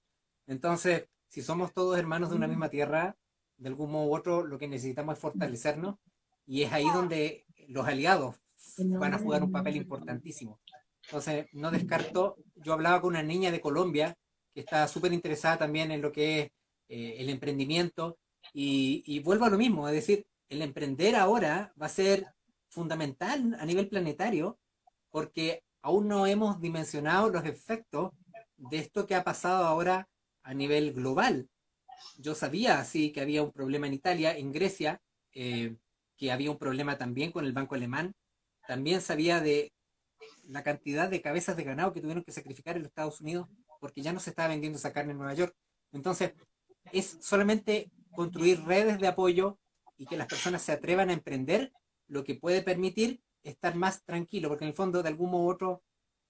[0.46, 3.16] Entonces, si somos todos hermanos de una misma tierra,
[3.58, 5.96] de algún modo u otro lo que necesitamos es fortalecernos
[6.46, 8.36] y es ahí donde los aliados
[8.98, 10.60] van a jugar un papel importantísimo.
[11.04, 14.16] Entonces, no descarto, yo hablaba con una niña de Colombia
[14.60, 16.50] está súper interesada también en lo que es
[16.88, 18.18] eh, el emprendimiento
[18.52, 22.26] y, y, vuelvo a lo mismo, es decir, el emprender ahora va a ser
[22.68, 24.58] fundamental a nivel planetario
[25.10, 28.12] porque aún no hemos dimensionado los efectos
[28.56, 30.08] de esto que ha pasado ahora
[30.42, 31.48] a nivel global.
[32.18, 35.00] Yo sabía, sí, que había un problema en Italia, en Grecia,
[35.32, 35.76] eh,
[36.16, 38.14] que había un problema también con el banco alemán.
[38.66, 39.72] También sabía de
[40.44, 43.48] la cantidad de cabezas de ganado que tuvieron que sacrificar en los Estados Unidos
[43.80, 45.56] porque ya no se estaba vendiendo esa carne en Nueva York.
[45.92, 46.34] Entonces,
[46.92, 49.58] es solamente construir redes de apoyo
[49.96, 51.72] y que las personas se atrevan a emprender
[52.06, 55.50] lo que puede permitir estar más tranquilo, porque en el fondo, de algún modo u
[55.50, 55.82] otro,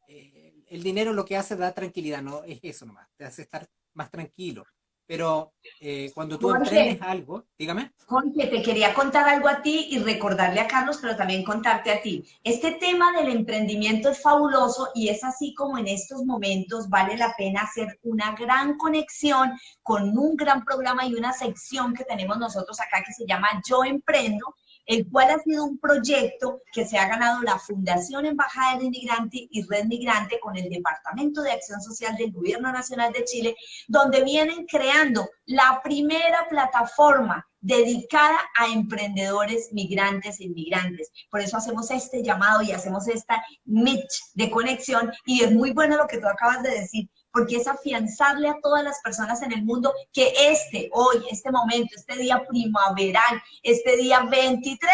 [0.09, 3.69] eh, el dinero lo que hace da tranquilidad, no es eso nomás, te hace estar
[3.95, 4.65] más tranquilo.
[5.11, 7.91] Pero eh, cuando tú emprendes algo, dígame.
[8.07, 12.01] Jorge, te quería contar algo a ti y recordarle a Carlos, pero también contarte a
[12.01, 12.25] ti.
[12.45, 17.35] Este tema del emprendimiento es fabuloso y es así como en estos momentos vale la
[17.37, 19.51] pena hacer una gran conexión
[19.83, 23.83] con un gran programa y una sección que tenemos nosotros acá que se llama Yo
[23.83, 24.55] Emprendo
[24.87, 29.49] el cual ha sido un proyecto que se ha ganado la Fundación Embajada del Inmigrante
[29.51, 33.57] y Red Migrante con el Departamento de Acción Social del Gobierno Nacional de Chile,
[33.89, 41.11] donde vienen creando la primera plataforma dedicada a emprendedores migrantes e inmigrantes.
[41.31, 45.97] Por eso hacemos este llamado y hacemos esta mitch de conexión y es muy bueno
[45.97, 49.65] lo que tú acabas de decir porque es afianzarle a todas las personas en el
[49.65, 54.91] mundo que este, hoy, este momento, este día primaveral, este día 23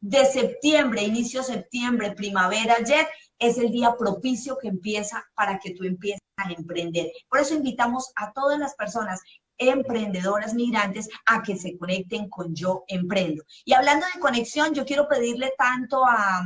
[0.00, 3.06] de septiembre, inicio septiembre, primavera ayer,
[3.38, 7.10] es el día propicio que empieza para que tú empieces a emprender.
[7.28, 9.20] Por eso invitamos a todas las personas
[9.58, 13.44] emprendedoras migrantes a que se conecten con Yo Emprendo.
[13.64, 16.44] Y hablando de conexión, yo quiero pedirle tanto a,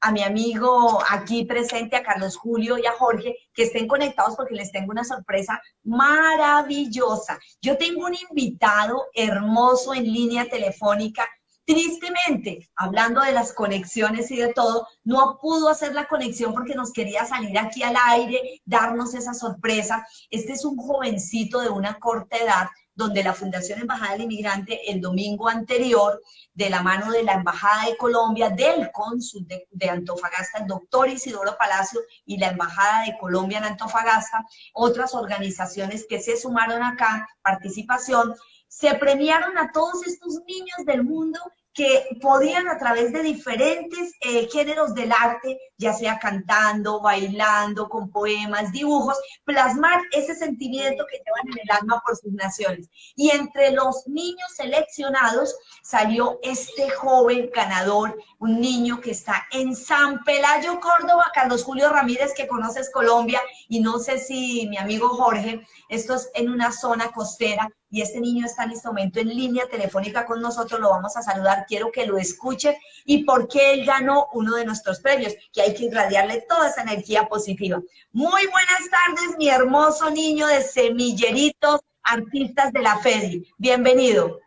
[0.00, 4.54] a mi amigo aquí presente, a Carlos Julio y a Jorge, que estén conectados porque
[4.54, 7.38] les tengo una sorpresa maravillosa.
[7.60, 11.28] Yo tengo un invitado hermoso en línea telefónica
[11.66, 16.92] Tristemente, hablando de las conexiones y de todo, no pudo hacer la conexión porque nos
[16.92, 20.06] quería salir aquí al aire, darnos esa sorpresa.
[20.30, 25.00] Este es un jovencito de una corta edad donde la Fundación Embajada del Inmigrante el
[25.00, 26.22] domingo anterior,
[26.54, 31.58] de la mano de la Embajada de Colombia, del cónsul de, Antofagasta, el doctor Isidoro
[31.58, 38.34] Palacio, y la Embajada de Colombia en Antofagasta, otras organizaciones que se sumaron acá, participación,
[38.68, 41.38] se premiaron a todos estos niños del mundo
[41.76, 48.10] que podían a través de diferentes eh, géneros del arte, ya sea cantando, bailando, con
[48.10, 52.88] poemas, dibujos, plasmar ese sentimiento que llevan en el alma por sus naciones.
[53.14, 60.24] Y entre los niños seleccionados salió este joven ganador, un niño que está en San
[60.24, 65.60] Pelayo, Córdoba, Carlos Julio Ramírez, que conoces Colombia, y no sé si mi amigo Jorge,
[65.90, 69.66] esto es en una zona costera, y este niño está en este momento en línea
[69.70, 73.86] telefónica con nosotros, lo vamos a saludar, quiero que lo escuche y por qué él
[73.86, 77.80] ganó uno de nuestros premios, que hay que irradiarle toda esa energía positiva.
[78.12, 83.50] Muy buenas tardes, mi hermoso niño de semilleritos, artistas de la FEDI.
[83.56, 84.40] Bienvenido.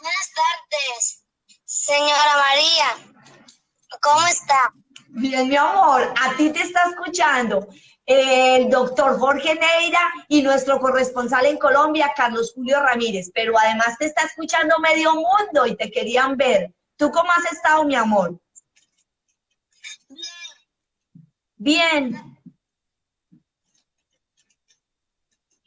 [0.00, 1.22] Buenas tardes,
[1.64, 3.14] señora María.
[4.02, 4.74] ¿Cómo está?
[5.10, 7.68] Bien, mi amor, a ti te está escuchando
[8.12, 13.30] el doctor Jorge Neira y nuestro corresponsal en Colombia, Carlos Julio Ramírez.
[13.32, 16.74] Pero además te está escuchando medio mundo y te querían ver.
[16.96, 18.36] ¿Tú cómo has estado, mi amor?
[21.56, 22.10] Bien.
[22.12, 22.39] Bien.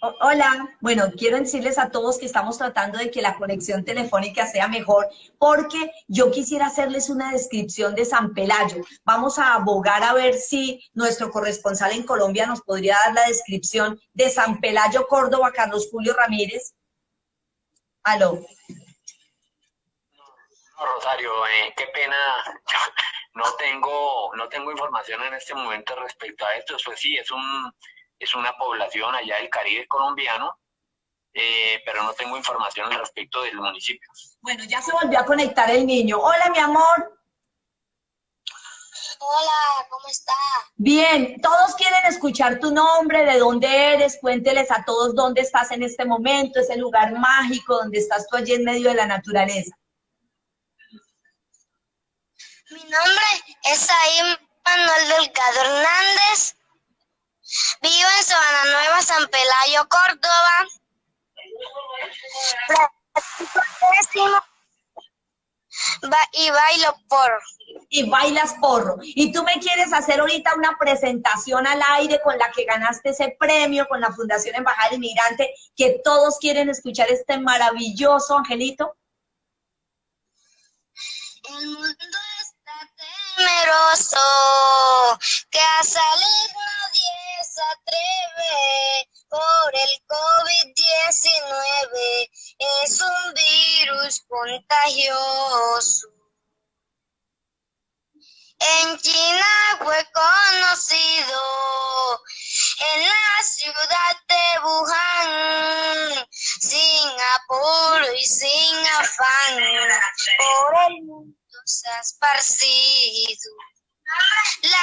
[0.06, 4.68] Hola, bueno, quiero decirles a todos que estamos tratando de que la conexión telefónica sea
[4.68, 5.08] mejor
[5.40, 8.84] porque yo quisiera hacerles una descripción de San Pelayo.
[9.06, 13.98] Vamos a abogar a ver si nuestro corresponsal en Colombia nos podría dar la descripción
[14.12, 16.76] de San Pelayo, Córdoba, Carlos Julio Ramírez.
[18.04, 18.46] Aló.
[20.96, 22.18] Rosario, eh, qué pena.
[23.36, 26.78] No tengo, no tengo información en este momento respecto a esto.
[26.86, 27.74] Pues sí, es un
[28.24, 30.58] es una población allá del Caribe colombiano
[31.34, 34.08] eh, pero no tengo información al respecto del municipio.
[34.42, 36.20] Bueno, ya se volvió a conectar el niño.
[36.20, 37.20] Hola, mi amor.
[39.20, 40.34] Hola, ¿cómo está?
[40.76, 45.82] Bien, todos quieren escuchar tu nombre, de dónde eres, cuénteles a todos dónde estás en
[45.82, 49.76] este momento, ese lugar mágico donde estás tú allí en medio de la naturaleza.
[52.70, 53.26] Mi nombre
[53.64, 56.56] es Ahí Manuel Delgado Hernández.
[57.82, 60.68] Vivo en Sabana Nueva, San Pelayo, Córdoba.
[66.34, 67.40] y bailo porro.
[67.90, 68.98] Y bailas porro.
[69.02, 73.36] Y tú me quieres hacer ahorita una presentación al aire con la que ganaste ese
[73.40, 78.96] premio con la Fundación Embajada Inmigrante, que todos quieren escuchar este maravilloso angelito.
[81.50, 82.90] El mundo está
[83.36, 84.18] temeroso,
[85.50, 92.30] que a salir nadie se atreve por el COVID-19
[92.84, 96.08] es un virus contagioso.
[98.58, 99.46] En China
[99.78, 102.24] fue conocido,
[102.80, 109.60] en la ciudad de Wuhan, sin apuro y sin afán,
[110.38, 113.52] por el mundo se ha esparcido.
[114.64, 114.78] La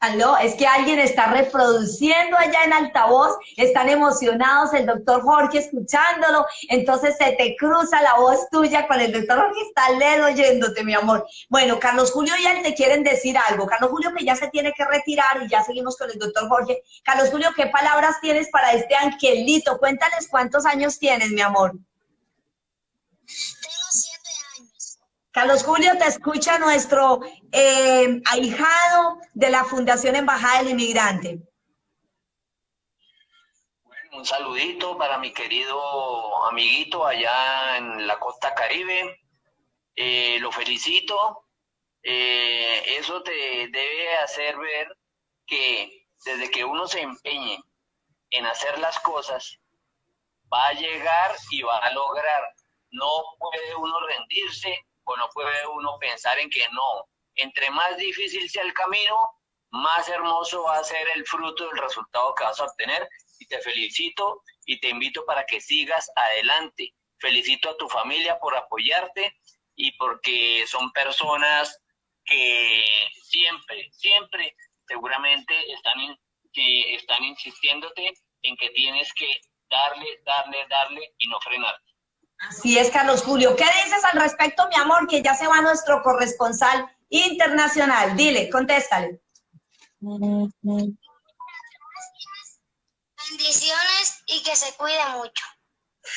[0.00, 6.46] Aló, es que alguien está reproduciendo allá en altavoz, están emocionados, el doctor Jorge escuchándolo,
[6.68, 10.94] entonces se te cruza la voz tuya con el doctor Jorge, está leer oyéndote, mi
[10.94, 11.26] amor.
[11.48, 13.66] Bueno, Carlos Julio y él te quieren decir algo.
[13.66, 16.80] Carlos Julio que ya se tiene que retirar y ya seguimos con el doctor Jorge.
[17.02, 19.78] Carlos Julio, ¿qué palabras tienes para este angelito?
[19.78, 21.72] Cuéntales cuántos años tienes, mi amor.
[25.30, 27.20] Carlos Julio, te escucha nuestro
[27.52, 31.38] eh, ahijado de la Fundación Embajada del Inmigrante.
[33.84, 39.20] Bueno, un saludito para mi querido amiguito allá en la costa caribe.
[39.94, 41.44] Eh, lo felicito.
[42.02, 44.96] Eh, eso te debe hacer ver
[45.46, 47.60] que desde que uno se empeñe
[48.30, 49.58] en hacer las cosas,
[50.52, 52.57] va a llegar y va a lograr.
[52.90, 53.08] No
[53.38, 54.84] puede uno rendirse
[55.16, 57.08] no puede uno pensar en que no.
[57.34, 59.16] Entre más difícil sea el camino,
[59.70, 63.08] más hermoso va a ser el fruto del resultado que vas a obtener.
[63.38, 66.92] Y te felicito y te invito para que sigas adelante.
[67.18, 69.36] Felicito a tu familia por apoyarte
[69.76, 71.80] y porque son personas
[72.24, 72.84] que
[73.22, 76.18] siempre, siempre, seguramente están,
[76.52, 78.12] que están insistiéndote
[78.42, 81.87] en que tienes que darle, darle, darle y no frenarte.
[82.38, 83.56] Así es, Carlos Julio.
[83.56, 88.16] ¿Qué dices al respecto, mi amor, que ya se va nuestro corresponsal internacional?
[88.16, 89.20] Dile, contéstale.
[93.30, 95.44] Bendiciones y que se cuide mucho.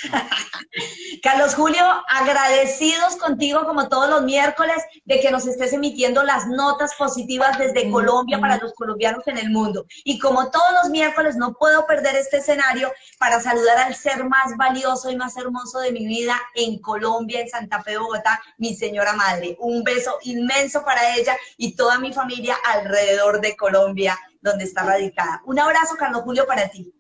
[1.21, 6.95] Carlos Julio, agradecidos contigo como todos los miércoles de que nos estés emitiendo las notas
[6.95, 9.85] positivas desde Colombia para los colombianos en el mundo.
[10.03, 14.55] Y como todos los miércoles no puedo perder este escenario para saludar al ser más
[14.57, 19.13] valioso y más hermoso de mi vida en Colombia, en Santa Fe, Bogotá, mi señora
[19.13, 19.57] madre.
[19.59, 25.41] Un beso inmenso para ella y toda mi familia alrededor de Colombia, donde está radicada.
[25.45, 26.91] Un abrazo, Carlos Julio, para ti.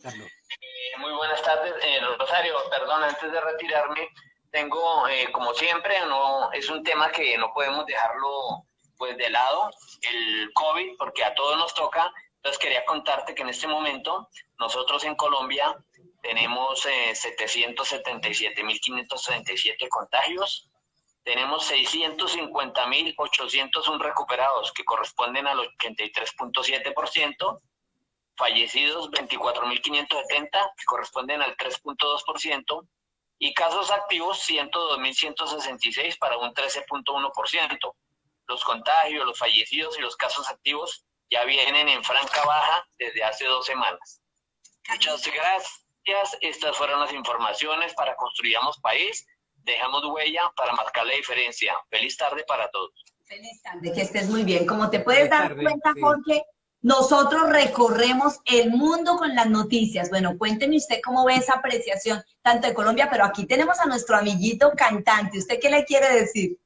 [0.00, 0.28] Carlos
[1.00, 1.74] muy buenas tardes.
[1.82, 4.10] Eh, Rosario, perdón, antes de retirarme,
[4.50, 9.70] tengo, eh, como siempre, no es un tema que no podemos dejarlo pues de lado,
[10.02, 12.12] el COVID, porque a todos nos toca.
[12.36, 14.28] Entonces quería contarte que en este momento
[14.58, 15.74] nosotros en Colombia
[16.22, 20.70] tenemos eh, 777.537 contagios,
[21.22, 27.60] tenemos 650.801 recuperados, que corresponden al 83.7%,
[28.40, 32.88] fallecidos 24.570, que corresponden al 3.2%,
[33.38, 37.94] y casos activos 102.166 para un 13.1%.
[38.48, 43.44] Los contagios, los fallecidos y los casos activos ya vienen en franca baja desde hace
[43.46, 44.20] dos semanas.
[44.88, 45.86] Muchas gracias.
[46.40, 49.26] Estas fueron las informaciones para Construyamos País.
[49.62, 51.74] Dejamos huella para marcar la diferencia.
[51.88, 52.92] Feliz tarde para todos.
[53.24, 54.66] Feliz tarde, que estés muy bien.
[54.66, 56.44] Como te puedes dar cuenta, Jorge,
[56.82, 60.08] nosotros recorremos el mundo con las noticias.
[60.08, 64.16] Bueno, cuénteme usted cómo ve esa apreciación tanto de Colombia, pero aquí tenemos a nuestro
[64.16, 65.38] amiguito cantante.
[65.38, 66.58] ¿Usted qué le quiere decir?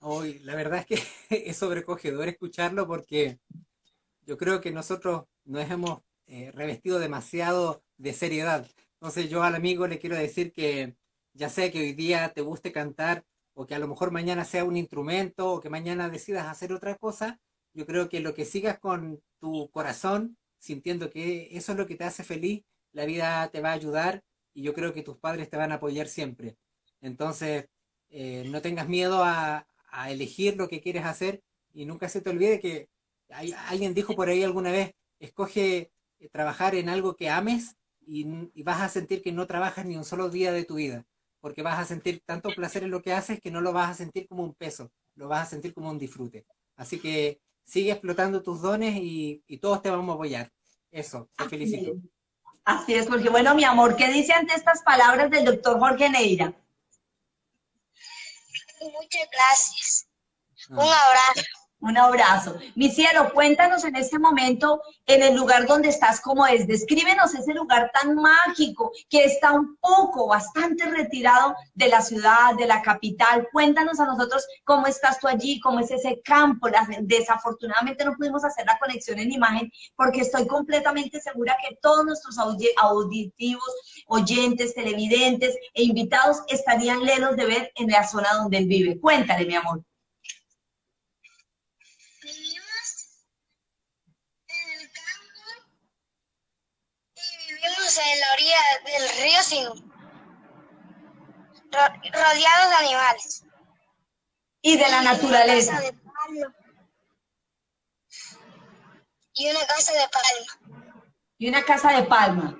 [0.00, 1.02] Hoy, la verdad es que
[1.50, 3.38] es sobrecogedor escucharlo porque
[4.26, 8.66] yo creo que nosotros nos hemos eh, revestido demasiado de seriedad.
[8.94, 10.96] Entonces yo al amigo le quiero decir que
[11.34, 13.24] ya sea que hoy día te guste cantar
[13.54, 16.94] o que a lo mejor mañana sea un instrumento, o que mañana decidas hacer otra
[16.94, 17.40] cosa,
[17.78, 21.94] yo creo que lo que sigas con tu corazón, sintiendo que eso es lo que
[21.94, 25.48] te hace feliz, la vida te va a ayudar y yo creo que tus padres
[25.48, 26.56] te van a apoyar siempre.
[27.00, 27.68] Entonces,
[28.10, 29.64] eh, no tengas miedo a,
[30.08, 32.88] elegir lo que quieres hacer y nunca se te olvide que
[33.68, 35.90] alguien dijo por ahí alguna vez, escoge
[36.30, 37.76] trabajar en algo que ames
[38.06, 38.24] y,
[38.62, 41.06] vas a sentir que no trabajas ni un solo día de tu vida,
[41.40, 43.94] porque vas a sentir tanto placer en lo que haces que no lo vas a
[43.94, 46.44] sentir como un peso, lo vas a sentir como un disfrute.
[46.76, 50.50] Así que sigue explotando tus dones y, todos te vamos a apoyar.
[50.90, 51.92] Eso, te felicito.
[52.64, 56.54] Así es, porque bueno, mi amor, ¿qué dice ante estas palabras del doctor Jorge Neira?
[58.80, 60.08] Muchas gracias.
[60.70, 61.00] Un ah.
[61.08, 61.57] abrazo.
[61.80, 62.56] Un abrazo.
[62.74, 66.66] Mi cielo, cuéntanos en este momento, en el lugar donde estás, cómo es.
[66.66, 72.66] Descríbenos ese lugar tan mágico que está un poco, bastante retirado de la ciudad, de
[72.66, 73.46] la capital.
[73.52, 76.68] Cuéntanos a nosotros cómo estás tú allí, cómo es ese campo.
[77.02, 82.38] Desafortunadamente no pudimos hacer la conexión en imagen porque estoy completamente segura que todos nuestros
[82.38, 83.72] auditivos,
[84.08, 88.98] oyentes, televidentes e invitados estarían lenos de ver en la zona donde él vive.
[88.98, 89.84] Cuéntale, mi amor.
[97.98, 99.64] En la orilla del río sin
[101.70, 103.44] rodeados de animales.
[104.62, 105.80] Y de la naturaleza.
[109.34, 110.92] Y una casa de palma.
[111.38, 112.58] Y una casa de palma.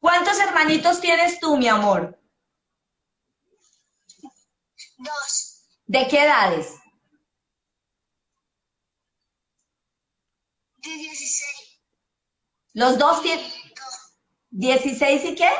[0.00, 2.18] ¿Cuántos hermanitos tienes tú, mi amor?
[4.96, 5.68] Dos.
[5.86, 6.74] ¿De qué edades?
[10.76, 11.67] De 16.
[12.78, 13.44] Los dos tienen...
[14.52, 15.50] ¿16 y qué?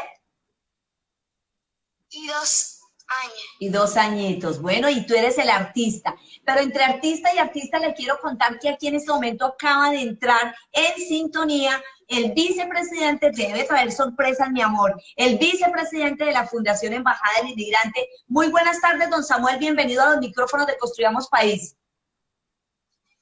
[2.11, 3.45] Y dos años.
[3.59, 4.63] Y dos añitos.
[4.63, 6.15] Bueno, y tú eres el artista.
[6.47, 10.03] Pero entre artista y artista le quiero contar que aquí en este momento acaba de
[10.03, 16.93] entrar en sintonía el vicepresidente, debe traer sorpresas, mi amor, el vicepresidente de la Fundación
[16.93, 18.09] Embajada del Inmigrante.
[18.29, 21.75] Muy buenas tardes, don Samuel, bienvenido a los micrófonos de Construyamos País.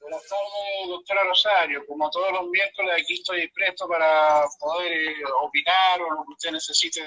[0.09, 1.85] Buenas tardes, doctora Rosario.
[1.85, 6.51] Como todos los miércoles, aquí estoy presto para poder eh, opinar o lo que usted
[6.51, 7.01] necesite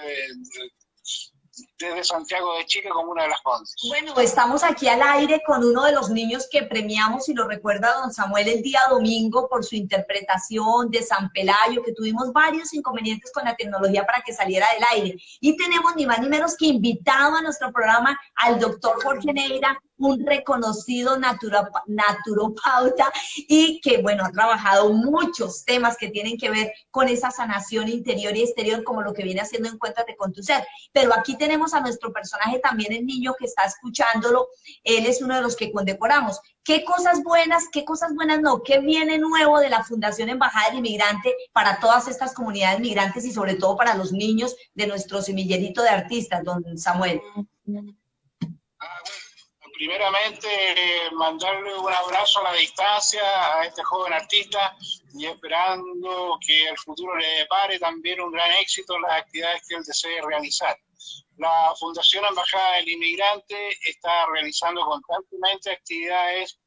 [1.80, 3.74] desde Santiago de Chile como una de las cosas.
[3.88, 7.94] Bueno, estamos aquí al aire con uno de los niños que premiamos, y lo recuerda
[8.00, 13.32] don Samuel, el día domingo por su interpretación de San Pelayo, que tuvimos varios inconvenientes
[13.32, 15.22] con la tecnología para que saliera del aire.
[15.40, 19.80] Y tenemos ni más ni menos que invitado a nuestro programa al doctor Jorge Neira,
[20.00, 27.08] un reconocido naturopauta y que, bueno, ha trabajado muchos temas que tienen que ver con
[27.08, 30.66] esa sanación interior y exterior, como lo que viene haciendo Encuéntrate con tu ser.
[30.92, 34.48] Pero aquí tenemos a nuestro personaje también, el niño que está escuchándolo.
[34.84, 36.40] Él es uno de los que condecoramos.
[36.62, 38.62] ¿Qué cosas buenas, qué cosas buenas no?
[38.62, 43.32] ¿Qué viene nuevo de la Fundación Embajada del Inmigrante para todas estas comunidades migrantes y
[43.32, 47.20] sobre todo para los niños de nuestro semillerito de artistas, don Samuel?
[48.80, 49.02] Ah,
[49.80, 50.46] primeramente
[51.12, 53.22] mandarle un abrazo a la distancia
[53.56, 54.76] a este joven artista
[55.14, 59.76] y esperando que el futuro le depare también un gran éxito en las actividades que
[59.76, 60.76] él desee realizar.
[61.40, 66.58] La Fundación Embajada del Inmigrante está realizando constantemente actividades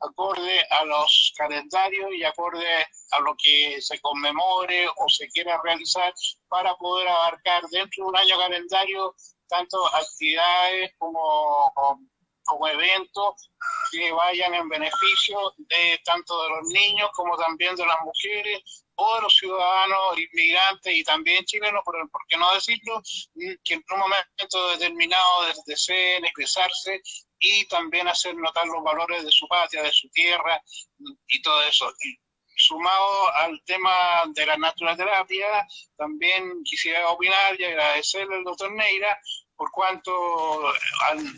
[0.00, 2.66] acorde a los calendarios y acorde
[3.12, 6.12] a lo que se conmemore o se quiera realizar
[6.48, 9.14] para poder abarcar dentro de un año calendario
[9.46, 11.72] tanto actividades como
[12.42, 13.52] como eventos
[13.92, 18.84] que vayan en beneficio de tanto de los niños como también de las mujeres
[19.14, 21.94] de los ciudadanos inmigrantes y también chilenos, por,
[22.28, 23.00] qué no decirlo,
[23.64, 25.22] que en un momento determinado
[25.66, 27.00] deseen expresarse
[27.38, 30.60] y también hacer notar los valores de su patria, de su tierra
[31.28, 31.92] y todo eso.
[32.56, 35.64] Sumado al tema de la naturaleza,
[35.96, 39.16] también quisiera opinar y agradecerle al doctor Neira
[39.58, 40.12] por cuanto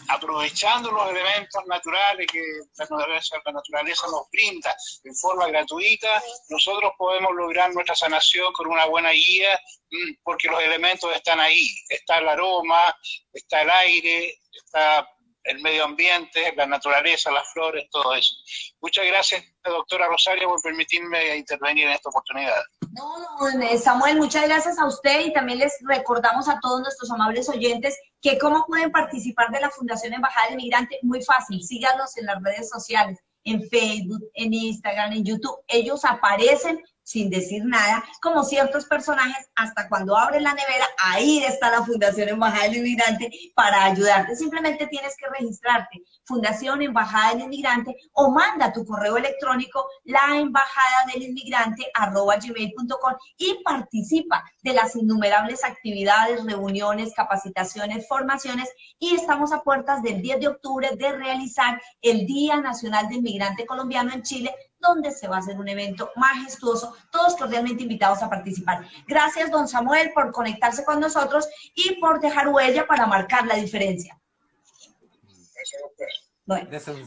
[0.09, 2.43] aprovechando los elementos naturales que
[2.77, 9.11] la naturaleza, nos brinda en forma gratuita, nosotros podemos lograr nuestra sanación con una buena
[9.11, 9.59] guía,
[9.91, 12.95] mm, porque los elementos están ahí, está el aroma,
[13.33, 15.09] está el aire, está
[15.45, 18.34] el medio ambiente, la naturaleza, las flores, todo eso.
[18.80, 22.62] Muchas gracias, doctora Rosario, por permitirme intervenir en esta oportunidad.
[22.93, 27.49] No, no, Samuel, muchas gracias a usted y también les recordamos a todos nuestros amables
[27.49, 30.99] oyentes que cómo pueden participar de la Fundación Embajada del Migrante.
[31.03, 35.57] Muy fácil, síganos en las redes sociales, en Facebook, en Instagram, en YouTube.
[35.68, 41.69] Ellos aparecen sin decir nada, como ciertos personajes, hasta cuando abres la nevera, ahí está
[41.69, 44.37] la Fundación Embajada del Inmigrante para ayudarte.
[44.37, 51.07] Simplemente tienes que registrarte, Fundación Embajada del Inmigrante, o manda tu correo electrónico, la embajada
[51.13, 58.69] del inmigrante, arroba gmail.com, y participa de las innumerables actividades, reuniones, capacitaciones, formaciones,
[59.01, 63.67] y estamos a puertas del 10 de octubre de realizar el Día Nacional del Inmigrante
[63.67, 68.31] Colombiano en Chile, donde se va a hacer un evento majestuoso, todos cordialmente invitados a
[68.31, 68.87] participar.
[69.07, 74.18] Gracias, don Samuel, por conectarse con nosotros y por dejar huella para marcar la diferencia.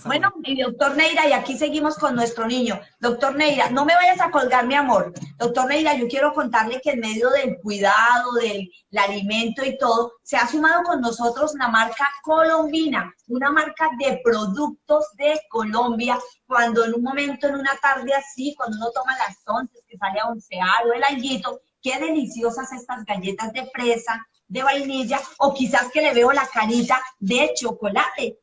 [0.06, 2.80] Bueno, mi doctor Neira, y aquí seguimos con nuestro niño.
[3.00, 5.14] Doctor Neira, no me vayas a colgar, mi amor.
[5.38, 10.38] Doctor Neira, yo quiero contarle que en medio del cuidado, del alimento y todo, se
[10.38, 16.18] ha sumado con nosotros la marca Colombina, una marca de productos de Colombia.
[16.46, 20.20] Cuando en un momento, en una tarde así, cuando uno toma las once, que sale
[20.20, 25.92] a oncear o el alguito, qué deliciosas estas galletas de fresa, de vainilla, o quizás
[25.92, 28.43] que le veo la carita de chocolate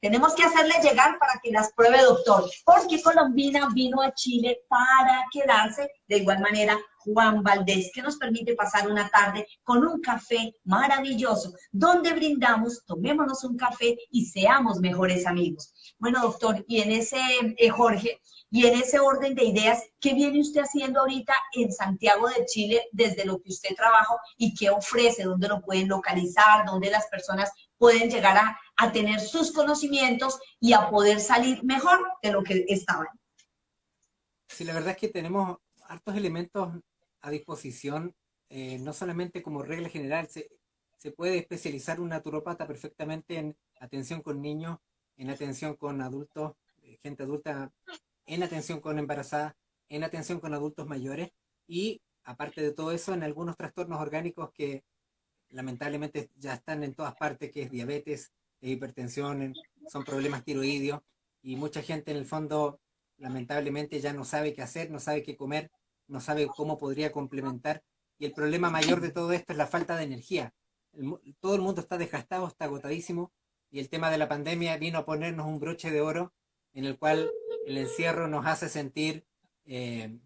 [0.00, 5.24] tenemos que hacerle llegar para que las pruebe, doctor, porque Colombina vino a Chile para
[5.32, 5.90] quedarse.
[6.06, 11.52] De igual manera, Juan Valdés, que nos permite pasar una tarde con un café maravilloso,
[11.72, 15.72] donde brindamos, tomémonos un café y seamos mejores amigos.
[15.98, 17.20] Bueno, doctor, y en ese,
[17.56, 18.20] eh, Jorge,
[18.50, 22.88] y en ese orden de ideas, ¿qué viene usted haciendo ahorita en Santiago de Chile
[22.92, 25.24] desde lo que usted trabaja y qué ofrece?
[25.24, 26.64] ¿Dónde lo pueden localizar?
[26.64, 32.30] ¿Dónde las personas pueden llegar a, tener sus conocimientos y a poder salir mejor de
[32.32, 33.08] lo que estaban.
[34.48, 35.58] Sí, la verdad es que tenemos
[35.88, 36.72] hartos elementos
[37.20, 38.14] a disposición,
[38.48, 40.48] eh, no solamente como regla general, se,
[40.96, 44.78] se puede especializar un naturopata perfectamente en atención con niños,
[45.16, 46.52] en atención con adultos,
[46.82, 47.72] eh, gente adulta,
[48.26, 49.54] en atención con embarazadas,
[49.88, 51.30] en atención con adultos mayores
[51.66, 54.84] y aparte de todo eso, en algunos trastornos orgánicos que
[55.50, 59.54] lamentablemente ya están en todas partes, que es diabetes, hipertensión,
[59.88, 61.00] son problemas tiroideos,
[61.42, 62.80] y mucha gente en el fondo
[63.16, 65.70] lamentablemente ya no sabe qué hacer, no sabe qué comer,
[66.06, 67.82] no sabe cómo podría complementar,
[68.18, 70.54] y el problema mayor de todo esto es la falta de energía.
[71.40, 73.32] todo el mundo está desgastado, está agotadísimo,
[73.70, 76.32] y el tema de la pandemia vino a ponernos un broche de oro
[76.72, 77.30] en el cual
[77.66, 79.24] el encierro nos hace sentir
[79.66, 80.18] eh,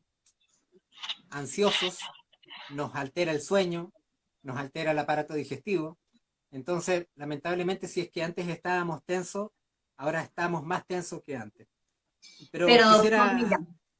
[1.30, 1.98] ansiosos,
[2.70, 3.92] nos altera el sueño,
[4.42, 5.98] nos altera el aparato digestivo.
[6.50, 9.50] Entonces, lamentablemente, si es que antes estábamos tensos,
[9.96, 11.68] ahora estamos más tensos que antes.
[12.50, 13.38] Pero, quisiera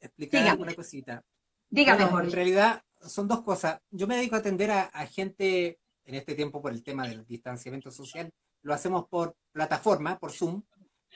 [0.00, 1.24] explicar una cosita.
[1.70, 3.80] Dígame, En realidad, son dos cosas.
[3.90, 7.90] Yo me dedico a atender a, gente, en este tiempo por el tema del distanciamiento
[7.90, 8.30] social,
[8.62, 10.62] lo hacemos por plataforma, por Zoom,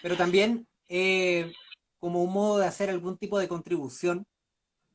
[0.02, 1.52] pero también eh,
[1.98, 4.26] como un modo de hacer algún tipo de contribución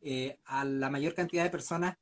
[0.02, 1.96] eh, a la mayor cantidad de personas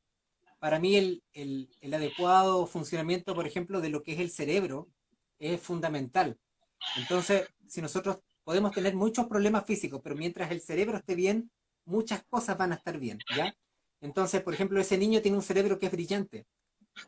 [0.59, 4.89] para mí el, adecuado funcionamiento, por ejemplo, de lo que es el cerebro
[5.39, 6.37] es fundamental.
[6.97, 11.49] Entonces, si nosotros podemos tener muchos problemas físicos, pero mientras el cerebro esté bien,
[11.85, 13.55] muchas cosas van a estar bien, ¿ya?
[14.01, 16.45] Entonces, por ejemplo, ese niño tiene un cerebro que es brillante.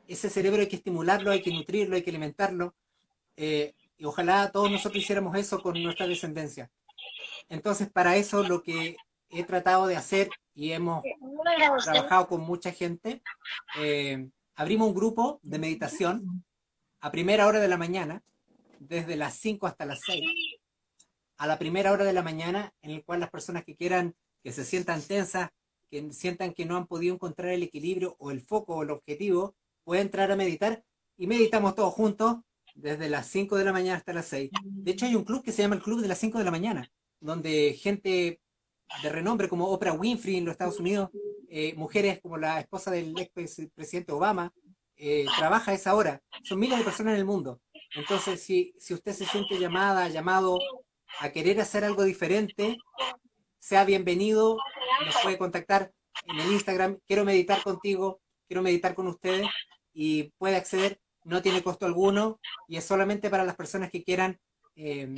[0.07, 2.75] Ese cerebro hay que estimularlo, hay que nutrirlo, hay que alimentarlo.
[3.35, 6.71] Eh, y ojalá todos nosotros hiciéramos eso con nuestra descendencia.
[7.49, 8.95] Entonces, para eso lo que
[9.29, 11.03] he tratado de hacer y hemos
[11.83, 13.21] trabajado con mucha gente.
[13.79, 16.43] Eh, abrimos un grupo de meditación
[16.99, 18.23] a primera hora de la mañana,
[18.79, 20.23] desde las 5 hasta las 6,
[21.37, 24.51] a la primera hora de la mañana, en el cual las personas que quieran, que
[24.51, 25.49] se sientan tensas,
[25.89, 29.55] que sientan que no han podido encontrar el equilibrio o el foco o el objetivo,
[29.83, 30.83] pueden entrar a meditar
[31.17, 32.37] y meditamos todos juntos
[32.75, 34.51] desde las 5 de la mañana hasta las 6.
[34.63, 36.51] De hecho, hay un club que se llama el Club de las 5 de la
[36.51, 38.39] mañana, donde gente
[39.01, 41.09] de renombre como Oprah Winfrey en los Estados Unidos,
[41.49, 43.31] eh, mujeres como la esposa del ex
[43.73, 44.53] presidente Obama,
[44.95, 46.21] eh, trabaja a esa hora.
[46.43, 47.59] Son miles de personas en el mundo.
[47.95, 50.59] Entonces, si, si usted se siente llamada, llamado
[51.19, 52.77] a querer hacer algo diferente,
[53.59, 54.57] sea bienvenido,
[55.05, 55.91] nos puede contactar
[56.25, 59.47] en el Instagram, quiero meditar contigo, quiero meditar con ustedes
[59.93, 64.39] y puede acceder, no tiene costo alguno y es solamente para las personas que quieran
[64.75, 65.13] eh,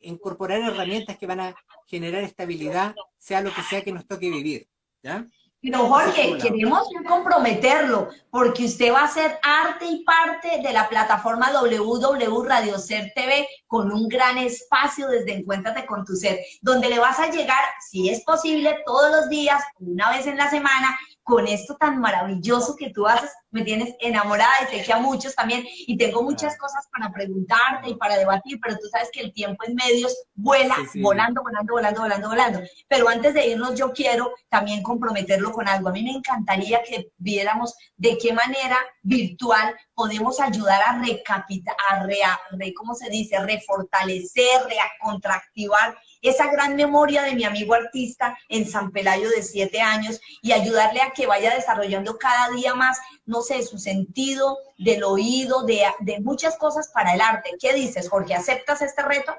[0.00, 1.54] incorporar herramientas que van a
[1.86, 4.68] generar estabilidad, sea lo que sea que nos toque vivir.
[5.02, 5.26] ¿ya?
[5.62, 11.52] Pero Jorge, queremos comprometerlo, porque usted va a ser arte y parte de la plataforma
[11.52, 16.98] WW Radio Ser TV con un gran espacio desde Encuéntrate con tu ser, donde le
[16.98, 21.46] vas a llegar, si es posible, todos los días, una vez en la semana, con
[21.46, 25.64] esto tan maravilloso que tú haces, me tienes enamorada y sé que a muchos también,
[25.86, 29.62] y tengo muchas cosas para preguntarte y para debatir, pero tú sabes que el tiempo
[29.64, 32.60] en medios vuela, volando, volando, volando, volando, volando.
[32.88, 35.90] Pero antes de irnos, yo quiero también comprometerlo con algo.
[35.90, 42.06] A mí me encantaría que viéramos de qué manera virtual podemos ayudar a recapitar, a,
[42.06, 42.16] re,
[42.52, 43.38] re, ¿cómo se dice?
[43.38, 50.18] Refortalecer, recontractivar esa gran memoria de mi amigo artista en San Pelayo de siete años
[50.40, 55.64] y ayudarle a que vaya desarrollando cada día más, no sé, su sentido del oído,
[55.64, 55.84] de,
[56.22, 57.50] muchas cosas para el arte.
[57.60, 58.32] ¿Qué dices, Jorge?
[58.32, 59.34] ¿Aceptas este reto?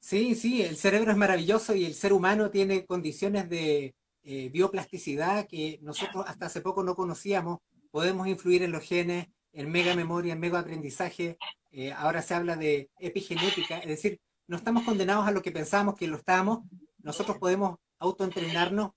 [0.00, 5.46] Sí, sí, el cerebro es maravilloso y el ser humano tiene condiciones de eh, bioplasticidad
[5.48, 7.60] que nosotros hasta hace poco no conocíamos.
[7.90, 11.38] Podemos influir en los genes, en mega memoria, en mega aprendizaje.
[11.70, 15.96] Eh, ahora se habla de epigenética, es decir, no estamos condenados a lo que pensábamos
[15.96, 16.60] que lo estábamos,
[16.98, 18.92] nosotros podemos autoentrenarnos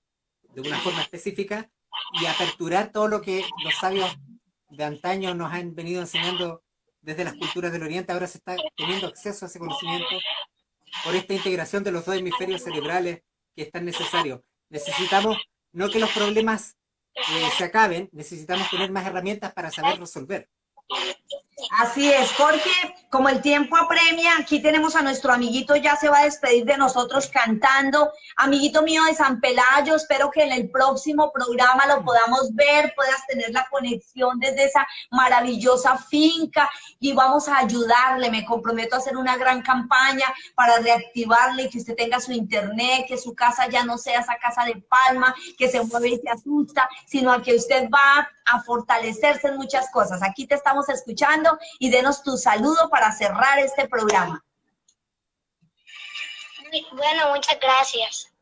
[0.54, 1.70] de una forma específica
[2.22, 4.18] y aperturar todo lo que los sabios
[4.70, 6.64] de antaño nos han venido enseñando
[7.02, 8.12] desde las culturas del Oriente.
[8.12, 10.20] Ahora se está teniendo acceso a ese conocimiento
[11.04, 13.24] por esta integración de los dos hemisferios cerebrales
[13.56, 14.44] que es tan necesario.
[14.70, 15.38] Necesitamos
[15.72, 16.77] no que los problemas
[17.58, 20.50] se acaben, necesitamos tener más herramientas para saber resolver.
[21.80, 22.70] Así es, Jorge,
[23.10, 26.78] como el tiempo apremia, aquí tenemos a nuestro amiguito, ya se va a despedir de
[26.78, 28.12] nosotros cantando.
[28.36, 33.26] Amiguito mío de San Pelayo, espero que en el próximo programa lo podamos ver, puedas
[33.26, 38.30] tener la conexión desde esa maravillosa finca y vamos a ayudarle.
[38.30, 43.18] Me comprometo a hacer una gran campaña para reactivarle, que usted tenga su internet, que
[43.18, 46.88] su casa ya no sea esa casa de palma, que se mueve y se asusta,
[47.08, 50.22] sino a que usted va a fortalecerse en muchas cosas.
[50.22, 51.47] Aquí te estamos escuchando
[51.80, 54.44] y denos tu saludo para cerrar este programa.
[56.92, 58.34] Bueno, muchas gracias.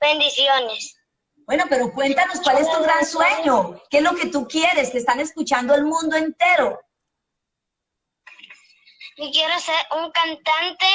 [0.00, 0.98] Bendiciones.
[1.46, 4.98] Bueno, pero cuéntanos cuál es tu gran sueño, qué es lo que tú quieres, te
[4.98, 6.78] están escuchando el mundo entero.
[9.16, 10.86] Yo quiero ser un cantante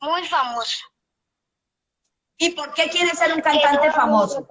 [0.00, 0.84] muy famoso.
[2.36, 4.46] ¿Y por qué quieres ser un cantante famoso?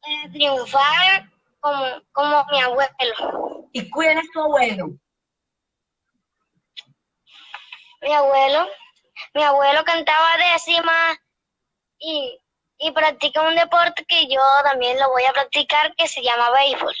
[0.00, 1.30] Para triunfar
[1.64, 3.68] como, como mi abuelo.
[3.72, 4.88] ¿Y quién es tu abuelo?
[8.02, 8.68] Mi abuelo.
[9.32, 10.92] Mi abuelo cantaba décima
[11.98, 12.38] y,
[12.78, 16.94] y practica un deporte que yo también lo voy a practicar que se llama béisbol.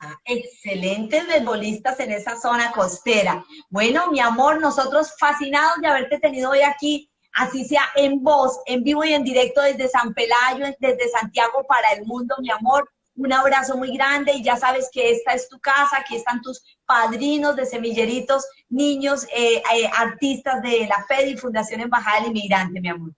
[0.00, 3.44] Ah, excelentes beisbolistas en esa zona costera.
[3.70, 8.82] Bueno, mi amor, nosotros fascinados de haberte tenido hoy aquí, así sea en voz, en
[8.82, 13.32] vivo y en directo desde San Pelayo, desde Santiago para el mundo, mi amor un
[13.32, 17.54] abrazo muy grande y ya sabes que esta es tu casa, aquí están tus padrinos
[17.56, 22.88] de semilleritos, niños, eh, eh, artistas de la FED y Fundación Embajada del Inmigrante, mi
[22.88, 23.12] amor.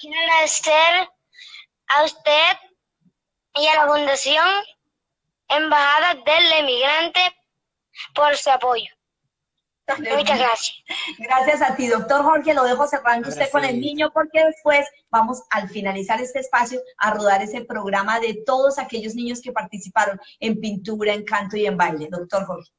[0.00, 1.08] Quiero agradecer
[1.88, 2.56] a usted
[3.54, 4.46] y a la Fundación
[5.48, 7.20] Embajada del Inmigrante
[8.14, 8.93] por su apoyo.
[9.86, 10.84] Muchas gracias.
[11.18, 12.54] Gracias a ti, doctor Jorge.
[12.54, 17.12] Lo dejo cerrando usted con el niño porque después vamos al finalizar este espacio a
[17.12, 21.76] rodar ese programa de todos aquellos niños que participaron en pintura, en canto y en
[21.76, 22.08] baile.
[22.10, 22.70] Doctor Jorge.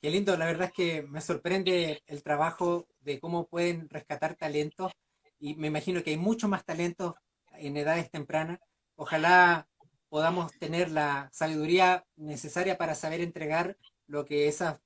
[0.00, 4.92] Qué lindo, la verdad es que me sorprende el trabajo de cómo pueden rescatar talentos
[5.40, 7.14] y me imagino que hay mucho más talentos
[7.54, 8.60] en edades tempranas.
[8.94, 9.68] Ojalá
[10.08, 13.76] podamos tener la sabiduría necesaria para saber entregar
[14.06, 14.78] lo que esas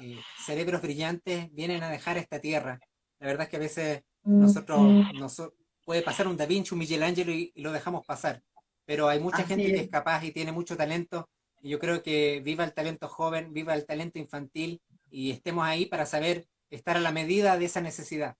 [0.00, 2.80] eh, cerebros brillantes vienen a dejar esta tierra.
[3.18, 4.80] La verdad es que a veces nosotros
[5.14, 5.42] nos,
[5.84, 8.42] puede pasar un Da Vinci, un Michelangelo y, lo dejamos pasar.
[8.84, 11.28] Pero hay mucha gente que es capaz y tiene mucho talento.
[11.60, 14.80] Y yo creo que viva el talento joven, viva el talento infantil
[15.10, 18.36] y estemos ahí para saber estar a la medida de esa necesidad.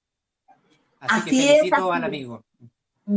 [0.99, 2.45] Así, que felicito al amigo.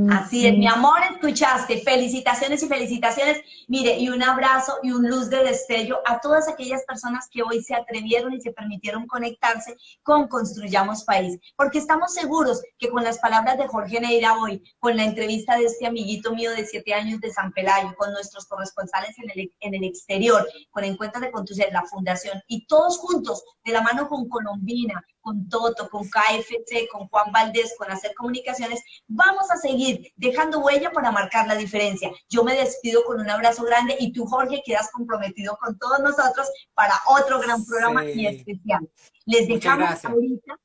[0.09, 1.77] Así es, mi amor, escuchaste.
[1.77, 3.41] Felicitaciones y felicitaciones.
[3.67, 7.61] Mire, y un abrazo y un luz de destello a todas aquellas personas que hoy
[7.61, 11.39] se atrevieron y se permitieron conectarse con Construyamos País.
[11.55, 15.65] Porque estamos seguros que con las palabras de Jorge Neira hoy, con la entrevista de
[15.65, 19.75] este amiguito mío de siete años de San Pelayo, con nuestros corresponsales en el, en
[19.75, 24.27] el exterior, con Encuentros de Contucer, la Fundación, y todos juntos, de la mano con
[24.29, 30.59] Colombina, con Toto, con KFC, con Juan Valdés, con Hacer Comunicaciones, vamos a seguir dejando
[30.59, 32.11] huella para marcar la diferencia.
[32.30, 36.47] Yo me despido con un abrazo grande y tú, Jorge, quedas comprometido con todos nosotros
[36.76, 38.88] para otro gran programa y especial.
[39.26, 40.59] Les dejamos ahorita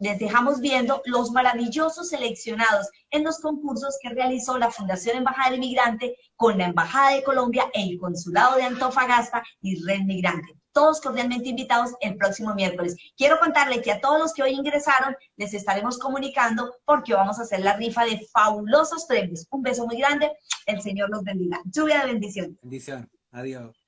[0.00, 5.60] les dejamos viendo los maravillosos seleccionados en los concursos que realizó la Fundación Embajada del
[5.60, 10.57] Migrante con la Embajada de Colombia, el Consulado de Antofagasta y Red Migrante.
[10.72, 12.96] Todos cordialmente invitados el próximo miércoles.
[13.16, 17.42] Quiero contarle que a todos los que hoy ingresaron les estaremos comunicando porque vamos a
[17.42, 19.46] hacer la rifa de fabulosos premios.
[19.50, 20.30] Un beso muy grande,
[20.66, 21.60] el Señor los bendiga.
[21.64, 22.58] Lluvia de bendiciones.
[22.62, 23.87] Bendición, adiós.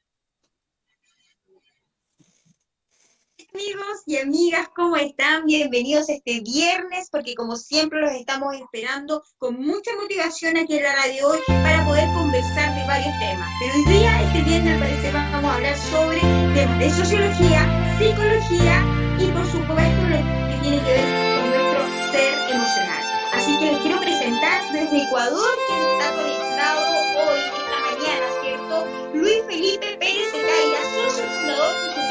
[3.54, 5.44] Amigos y amigas, ¿cómo están?
[5.44, 10.94] Bienvenidos este viernes, porque como siempre los estamos esperando con mucha motivación aquí en la
[10.94, 13.48] radio hoy para poder conversar de varios temas.
[13.60, 16.20] Pero hoy día, este viernes, al parecer, vamos a hablar sobre
[16.54, 17.60] temas de sociología,
[17.98, 18.84] psicología
[19.18, 23.02] y, por supuesto, lo que tiene que ver con nuestro ser emocional.
[23.32, 26.80] Así que les quiero presentar desde Ecuador, quien está conectado
[27.18, 28.86] hoy, esta mañana, ¿cierto?
[29.14, 32.10] Luis Felipe Pérez Ecaira, socio fundador, consultor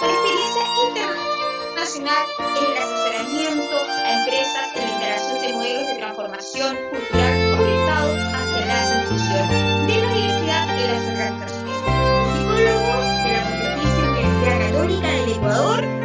[0.00, 0.51] con experiencia
[0.88, 8.18] internacional en el asesoramiento a empresas en la integración de modelos de transformación cultural orientados
[8.34, 9.46] hacia la inclusión
[9.86, 11.76] de la diversidad en las organizaciones.
[12.34, 16.01] Psicólogo de la Pontificia Universidad Católica del Ecuador,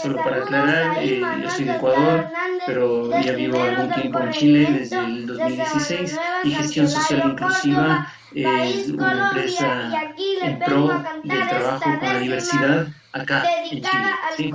[0.00, 2.26] solo para aclarar, eh, yo soy de Ecuador,
[2.66, 8.88] pero ya vivo algún tiempo en Chile desde el 2016 y Gestión Social Inclusiva es
[8.88, 14.10] una empresa en pro del trabajo con la diversidad acá en Chile.
[14.36, 14.50] ¿sí?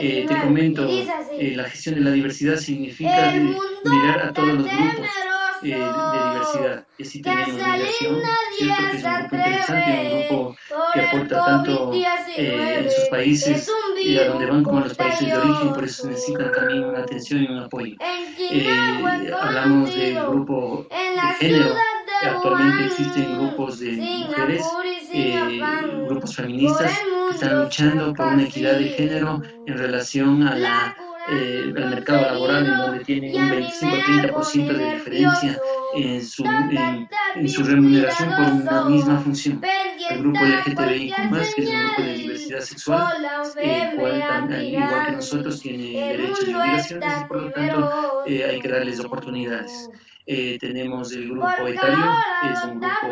[0.00, 4.64] Eh, te comento, eh, la gestión de la diversidad significa de- mirar a todos los
[4.66, 5.06] grupos
[5.62, 6.86] eh, de, de diversidad.
[6.98, 8.16] Y así tenemos migración,
[8.56, 8.82] ¿cierto?
[8.90, 10.56] Que es un grupo interesante, un grupo
[10.94, 11.92] que aporta tanto
[12.36, 13.70] eh, en sus países
[14.02, 17.42] y a donde van como los países de origen, por eso necesitan también una atención
[17.42, 17.96] y un apoyo.
[18.38, 21.74] Eh, hablamos del grupo de género,
[22.22, 24.64] actualmente existen grupos de mujeres,
[25.12, 25.60] eh,
[26.08, 26.92] grupos feministas
[27.28, 30.96] que están luchando por una equidad de género en relación a la,
[31.30, 35.60] eh, al mercado laboral, en donde tienen un 25-30% de diferencia
[35.94, 39.60] en su, en, su remuneración por una misma función.
[40.10, 41.14] El grupo LGTBIQ+,
[41.54, 43.16] que es un grupo de diversidad sexual,
[43.60, 48.60] el cual igual que nosotros, tiene derechos y obligaciones y por lo tanto eh, hay
[48.60, 49.90] que darles oportunidades.
[50.30, 52.04] Eh, tenemos el grupo etario,
[52.42, 53.06] que es un grupo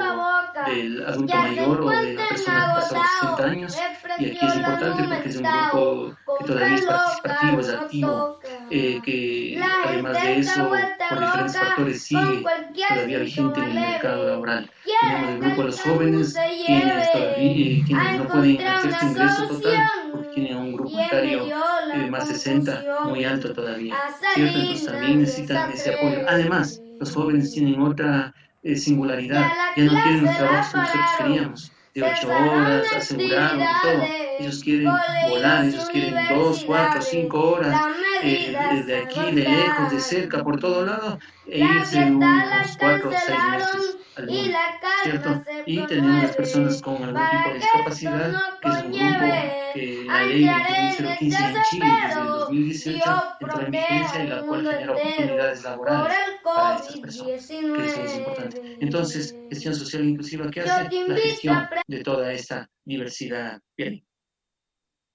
[0.66, 3.76] del adulto mayor o de la persona que los 60 años,
[4.18, 8.38] y aquí es importante porque es un grupo que todavía es participativo, es activo,
[8.70, 10.70] eh, que además de eso,
[11.08, 12.44] por diferentes factores, sigue
[12.88, 14.70] todavía vigente en el mercado laboral.
[15.00, 16.36] Tenemos el grupo de los jóvenes,
[16.66, 21.46] quienes, todavía, eh, quienes no pueden hacer su ingreso total porque tienen un grupo etario
[21.94, 23.94] de más de 60, muy alto todavía.
[24.34, 24.58] ¿cierto?
[24.58, 26.20] Entonces también necesitan ese apoyo.
[26.28, 29.46] Además, los jóvenes tienen otra eh, singularidad,
[29.76, 34.25] ya no quieren los trabajos que nosotros queríamos, de ocho horas, asegurados y todo.
[34.38, 34.90] Ellos quieren
[35.28, 37.80] volar, ellos quieren dos, cuatro, cinco horas,
[38.22, 43.12] eh, desde aquí, de lejos, de cerca, por todo lado, e irse unos cuatro o
[43.12, 44.58] seis meses al mundo,
[45.02, 45.44] ¿cierto?
[45.66, 50.24] Y tenemos las personas con algún tipo de discapacidad, que es un grupo que la
[50.24, 55.62] ley 21015 en Chile desde el 2018 entró en vigencia y la cual genera oportunidades
[55.64, 58.56] laborales para estas personas, que eso es importante.
[58.80, 60.90] Entonces, gestión social inclusiva, ¿qué hace?
[61.06, 63.60] La gestión de toda esta diversidad.
[63.76, 64.02] Bien.